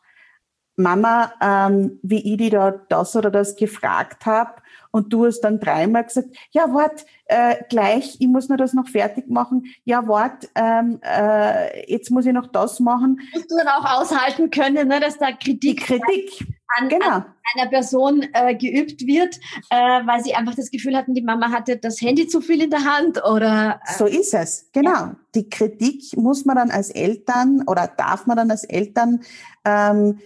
Mama, 0.78 1.34
ähm, 1.42 2.00
wie 2.04 2.34
ich 2.34 2.38
die 2.38 2.50
da 2.50 2.72
das 2.72 3.16
oder 3.16 3.32
das 3.32 3.56
gefragt 3.56 4.26
habe, 4.26 4.62
und 4.92 5.14
du 5.14 5.26
hast 5.26 5.42
dann 5.42 5.60
dreimal 5.60 6.06
gesagt, 6.06 6.30
ja, 6.52 6.74
wart, 6.74 7.06
äh, 7.26 7.56
gleich, 7.70 8.18
ich 8.20 8.28
muss 8.28 8.50
nur 8.50 8.58
das 8.58 8.74
noch 8.74 8.88
fertig 8.88 9.30
machen. 9.30 9.66
Ja, 9.84 10.08
wart, 10.08 10.50
ähm, 10.56 11.00
äh, 11.04 11.92
jetzt 11.92 12.10
muss 12.10 12.26
ich 12.26 12.34
noch 12.34 12.48
das 12.48 12.80
machen. 12.80 13.20
Musst 13.34 13.52
du 13.52 13.58
dann 13.58 13.68
auch 13.68 14.02
aushalten 14.02 14.50
können, 14.50 14.88
ne, 14.88 15.00
dass 15.00 15.18
da 15.18 15.32
Kritik, 15.32 15.82
Kritik. 15.82 16.48
An, 16.80 16.90
genau. 16.90 17.06
an 17.06 17.26
einer 17.56 17.70
Person 17.70 18.26
äh, 18.34 18.54
geübt 18.54 19.08
wird, 19.08 19.36
äh, 19.70 19.76
weil 20.06 20.22
sie 20.22 20.34
einfach 20.36 20.56
das 20.56 20.70
Gefühl 20.70 20.98
hatten, 20.98 21.14
die 21.14 21.22
Mama 21.22 21.50
hatte 21.50 21.78
das 21.78 22.02
Handy 22.02 22.28
zu 22.28 22.42
viel 22.42 22.62
in 22.62 22.70
der 22.70 22.84
Hand 22.84 23.24
oder. 23.24 23.80
Äh, 23.86 23.94
so 23.94 24.06
ist 24.06 24.34
es, 24.34 24.70
genau. 24.74 24.92
Ja. 24.92 25.16
Die 25.34 25.50
Kritik 25.50 26.18
muss 26.18 26.44
man 26.44 26.58
dann 26.58 26.72
als 26.72 26.90
Eltern 26.90 27.64
oder 27.68 27.88
darf 27.88 28.26
man 28.26 28.36
dann 28.36 28.52
als 28.52 28.66
Eltern 28.66 29.22
ähm, 29.64 30.20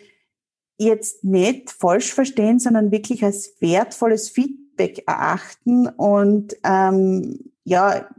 jetzt 0.81 1.23
nicht 1.23 1.71
falsch 1.71 2.13
verstehen, 2.13 2.59
sondern 2.59 2.91
wirklich 2.91 3.23
als 3.23 3.55
wertvolles 3.59 4.29
Feedback 4.29 5.03
erachten. 5.07 5.87
Und 5.87 6.55
ähm, 6.63 7.51
ja, 7.63 8.09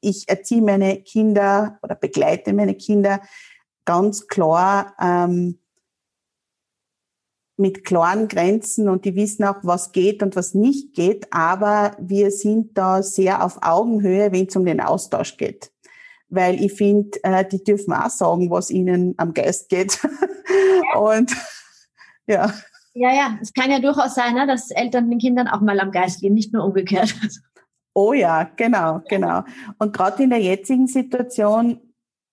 ich 0.00 0.28
erziehe 0.28 0.62
meine 0.62 1.00
Kinder 1.02 1.78
oder 1.82 1.94
begleite 1.94 2.52
meine 2.52 2.74
Kinder 2.74 3.20
ganz 3.84 4.26
klar 4.26 4.94
ähm, 5.00 5.58
mit 7.56 7.84
klaren 7.84 8.28
Grenzen 8.28 8.88
und 8.88 9.04
die 9.04 9.16
wissen 9.16 9.44
auch, 9.44 9.56
was 9.62 9.90
geht 9.90 10.22
und 10.22 10.36
was 10.36 10.54
nicht 10.54 10.94
geht, 10.94 11.32
aber 11.32 11.96
wir 11.98 12.30
sind 12.30 12.78
da 12.78 13.02
sehr 13.02 13.44
auf 13.44 13.58
Augenhöhe, 13.62 14.30
wenn 14.30 14.46
es 14.46 14.54
um 14.54 14.64
den 14.64 14.80
Austausch 14.80 15.36
geht. 15.36 15.72
Weil 16.28 16.62
ich 16.62 16.74
finde, 16.74 17.18
äh, 17.24 17.44
die 17.44 17.64
dürfen 17.64 17.92
auch 17.94 18.10
sagen, 18.10 18.50
was 18.50 18.70
ihnen 18.70 19.14
am 19.16 19.34
Geist 19.34 19.70
geht. 19.70 19.98
Und 20.98 21.34
ja. 22.28 22.52
Ja, 22.94 23.12
ja, 23.12 23.38
es 23.40 23.52
kann 23.52 23.70
ja 23.70 23.78
durchaus 23.78 24.14
sein, 24.14 24.34
ne, 24.34 24.46
dass 24.46 24.70
Eltern 24.70 25.08
den 25.08 25.18
Kindern 25.18 25.46
auch 25.46 25.60
mal 25.60 25.78
am 25.78 25.92
Geist 25.92 26.20
gehen, 26.20 26.34
nicht 26.34 26.52
nur 26.52 26.64
umgekehrt. 26.64 27.14
Oh 27.94 28.12
ja, 28.12 28.44
genau, 28.56 29.02
genau. 29.08 29.42
Und 29.78 29.92
gerade 29.92 30.22
in 30.22 30.30
der 30.30 30.40
jetzigen 30.40 30.86
Situation, 30.86 31.80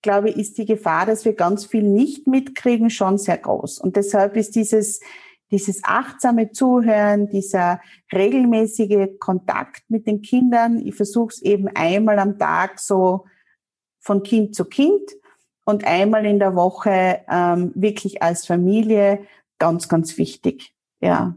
glaube 0.00 0.30
ich, 0.30 0.36
ist 0.36 0.58
die 0.58 0.64
Gefahr, 0.64 1.06
dass 1.06 1.24
wir 1.24 1.34
ganz 1.34 1.66
viel 1.66 1.82
nicht 1.82 2.28
mitkriegen, 2.28 2.88
schon 2.88 3.18
sehr 3.18 3.38
groß. 3.38 3.80
Und 3.80 3.96
deshalb 3.96 4.36
ist 4.36 4.54
dieses, 4.54 5.00
dieses 5.50 5.82
achtsame 5.82 6.52
Zuhören, 6.52 7.28
dieser 7.28 7.80
regelmäßige 8.12 9.18
Kontakt 9.18 9.82
mit 9.88 10.06
den 10.06 10.22
Kindern, 10.22 10.78
ich 10.78 10.94
versuche 10.94 11.30
es 11.30 11.42
eben 11.42 11.68
einmal 11.74 12.20
am 12.20 12.38
Tag 12.38 12.78
so 12.78 13.24
von 13.98 14.22
Kind 14.22 14.54
zu 14.54 14.66
Kind 14.66 15.10
und 15.64 15.84
einmal 15.84 16.26
in 16.26 16.38
der 16.38 16.54
Woche 16.54 17.22
ähm, 17.28 17.72
wirklich 17.74 18.22
als 18.22 18.46
Familie 18.46 19.26
ganz, 19.58 19.88
ganz 19.88 20.18
wichtig. 20.18 20.74
Ja, 21.00 21.36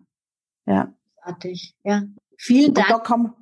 ja. 0.66 0.94
Großartig, 1.16 1.76
ja. 1.84 2.04
Vielen 2.38 2.74
Dank. 2.74 2.90
Und 2.90 2.96
da 2.96 3.00
kann, 3.00 3.34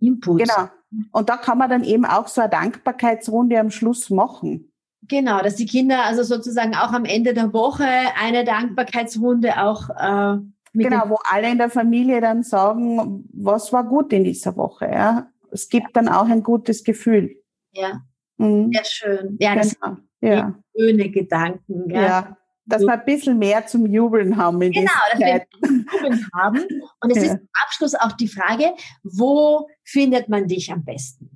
Input. 0.00 0.40
Genau. 0.40 0.68
Und 1.12 1.28
da 1.28 1.36
kann 1.36 1.58
man 1.58 1.70
dann 1.70 1.84
eben 1.84 2.04
auch 2.04 2.28
so 2.28 2.40
eine 2.40 2.50
Dankbarkeitsrunde 2.50 3.58
am 3.58 3.70
Schluss 3.70 4.10
machen. 4.10 4.72
Genau, 5.08 5.40
dass 5.40 5.56
die 5.56 5.66
Kinder 5.66 6.04
also 6.04 6.22
sozusagen 6.22 6.74
auch 6.74 6.92
am 6.92 7.04
Ende 7.04 7.34
der 7.34 7.52
Woche 7.52 7.86
eine 8.20 8.44
Dankbarkeitsrunde 8.44 9.60
auch 9.62 9.88
äh, 9.90 10.38
Genau, 10.74 11.10
wo 11.10 11.18
alle 11.30 11.50
in 11.50 11.58
der 11.58 11.68
Familie 11.68 12.20
dann 12.20 12.42
sagen, 12.42 13.28
was 13.32 13.72
war 13.72 13.84
gut 13.84 14.12
in 14.12 14.24
dieser 14.24 14.56
Woche. 14.56 14.86
Ja, 14.86 15.30
es 15.50 15.68
gibt 15.68 15.94
dann 15.94 16.08
auch 16.08 16.26
ein 16.26 16.42
gutes 16.42 16.82
Gefühl. 16.82 17.36
Ja, 17.72 18.00
mhm. 18.38 18.72
sehr 18.72 18.84
schön. 18.84 19.36
Ja, 19.38 19.54
das 19.54 19.78
genau. 19.78 19.96
sind 20.20 20.30
ja. 20.30 20.58
schöne 20.74 21.10
Gedanken. 21.10 21.90
Ja. 21.90 22.02
ja 22.02 22.36
dass 22.72 22.82
wir 22.82 22.92
ein 22.92 23.04
bisschen 23.04 23.38
mehr 23.38 23.66
zum 23.66 23.86
Jubeln 23.86 24.36
haben 24.36 24.60
in 24.62 24.72
Genau, 24.72 24.90
dass 25.10 25.20
Zeit. 25.20 25.46
wir 25.62 25.68
zum 25.68 25.86
Jubeln 25.92 26.28
haben. 26.34 26.60
Und 27.00 27.10
es 27.10 27.16
ja. 27.16 27.22
ist 27.24 27.30
am 27.32 27.48
Abschluss 27.66 27.94
auch 27.94 28.12
die 28.12 28.28
Frage, 28.28 28.72
wo 29.02 29.68
findet 29.84 30.28
man 30.28 30.48
dich 30.48 30.72
am 30.72 30.84
besten? 30.84 31.30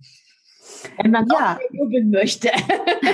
Wenn 1.01 1.11
man 1.11 1.27
ja. 1.29 1.59
jubeln 1.73 2.11
möchte. 2.11 2.51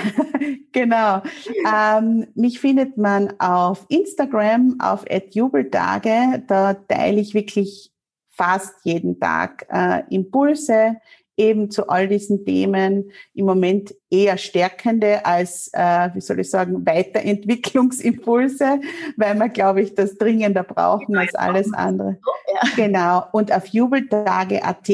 genau. 0.71 1.21
Ähm, 1.69 2.27
mich 2.35 2.59
findet 2.59 2.97
man 2.97 3.39
auf 3.39 3.85
Instagram 3.89 4.77
auf 4.79 5.05
@jubeltage. 5.31 6.43
Da 6.47 6.73
teile 6.73 7.19
ich 7.19 7.33
wirklich 7.33 7.91
fast 8.29 8.73
jeden 8.83 9.19
Tag 9.19 9.65
äh, 9.69 10.03
Impulse, 10.09 10.97
eben 11.37 11.71
zu 11.71 11.89
all 11.89 12.07
diesen 12.07 12.45
Themen 12.45 13.11
im 13.33 13.45
Moment 13.45 13.93
eher 14.09 14.37
stärkende 14.37 15.25
als, 15.25 15.69
äh, 15.73 16.09
wie 16.13 16.21
soll 16.21 16.39
ich 16.39 16.49
sagen, 16.49 16.85
Weiterentwicklungsimpulse, 16.85 18.81
weil 19.17 19.35
wir, 19.35 19.49
glaube 19.49 19.81
ich, 19.81 19.95
das 19.95 20.17
dringender 20.17 20.63
brauchen 20.63 21.17
als 21.17 21.33
alles 21.35 21.73
andere. 21.73 22.19
Ja. 22.53 22.69
Genau. 22.75 23.23
Und 23.31 23.51
auf 23.51 23.67
jubeltage.at, 23.67 24.89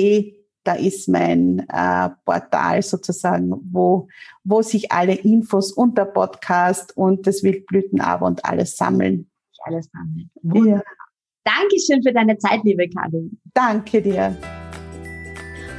da 0.63 0.73
ist 0.73 1.07
mein 1.09 1.65
äh, 1.69 2.09
Portal 2.25 2.81
sozusagen, 2.81 3.53
wo, 3.71 4.07
wo 4.43 4.61
sich 4.61 4.91
alle 4.91 5.15
Infos 5.15 5.71
und 5.71 5.97
der 5.97 6.05
Podcast 6.05 6.95
und 6.95 7.27
das 7.27 7.43
Wildblütenabo 7.43 8.25
und 8.25 8.45
alles 8.45 8.77
sammeln. 8.77 9.29
Alles 9.63 9.89
sammeln. 9.91 10.29
Ja. 10.69 10.81
Dankeschön 11.43 12.03
für 12.03 12.13
deine 12.13 12.37
Zeit, 12.37 12.61
liebe 12.63 12.87
Karin. 12.89 13.39
Danke 13.53 14.01
dir. 14.01 14.37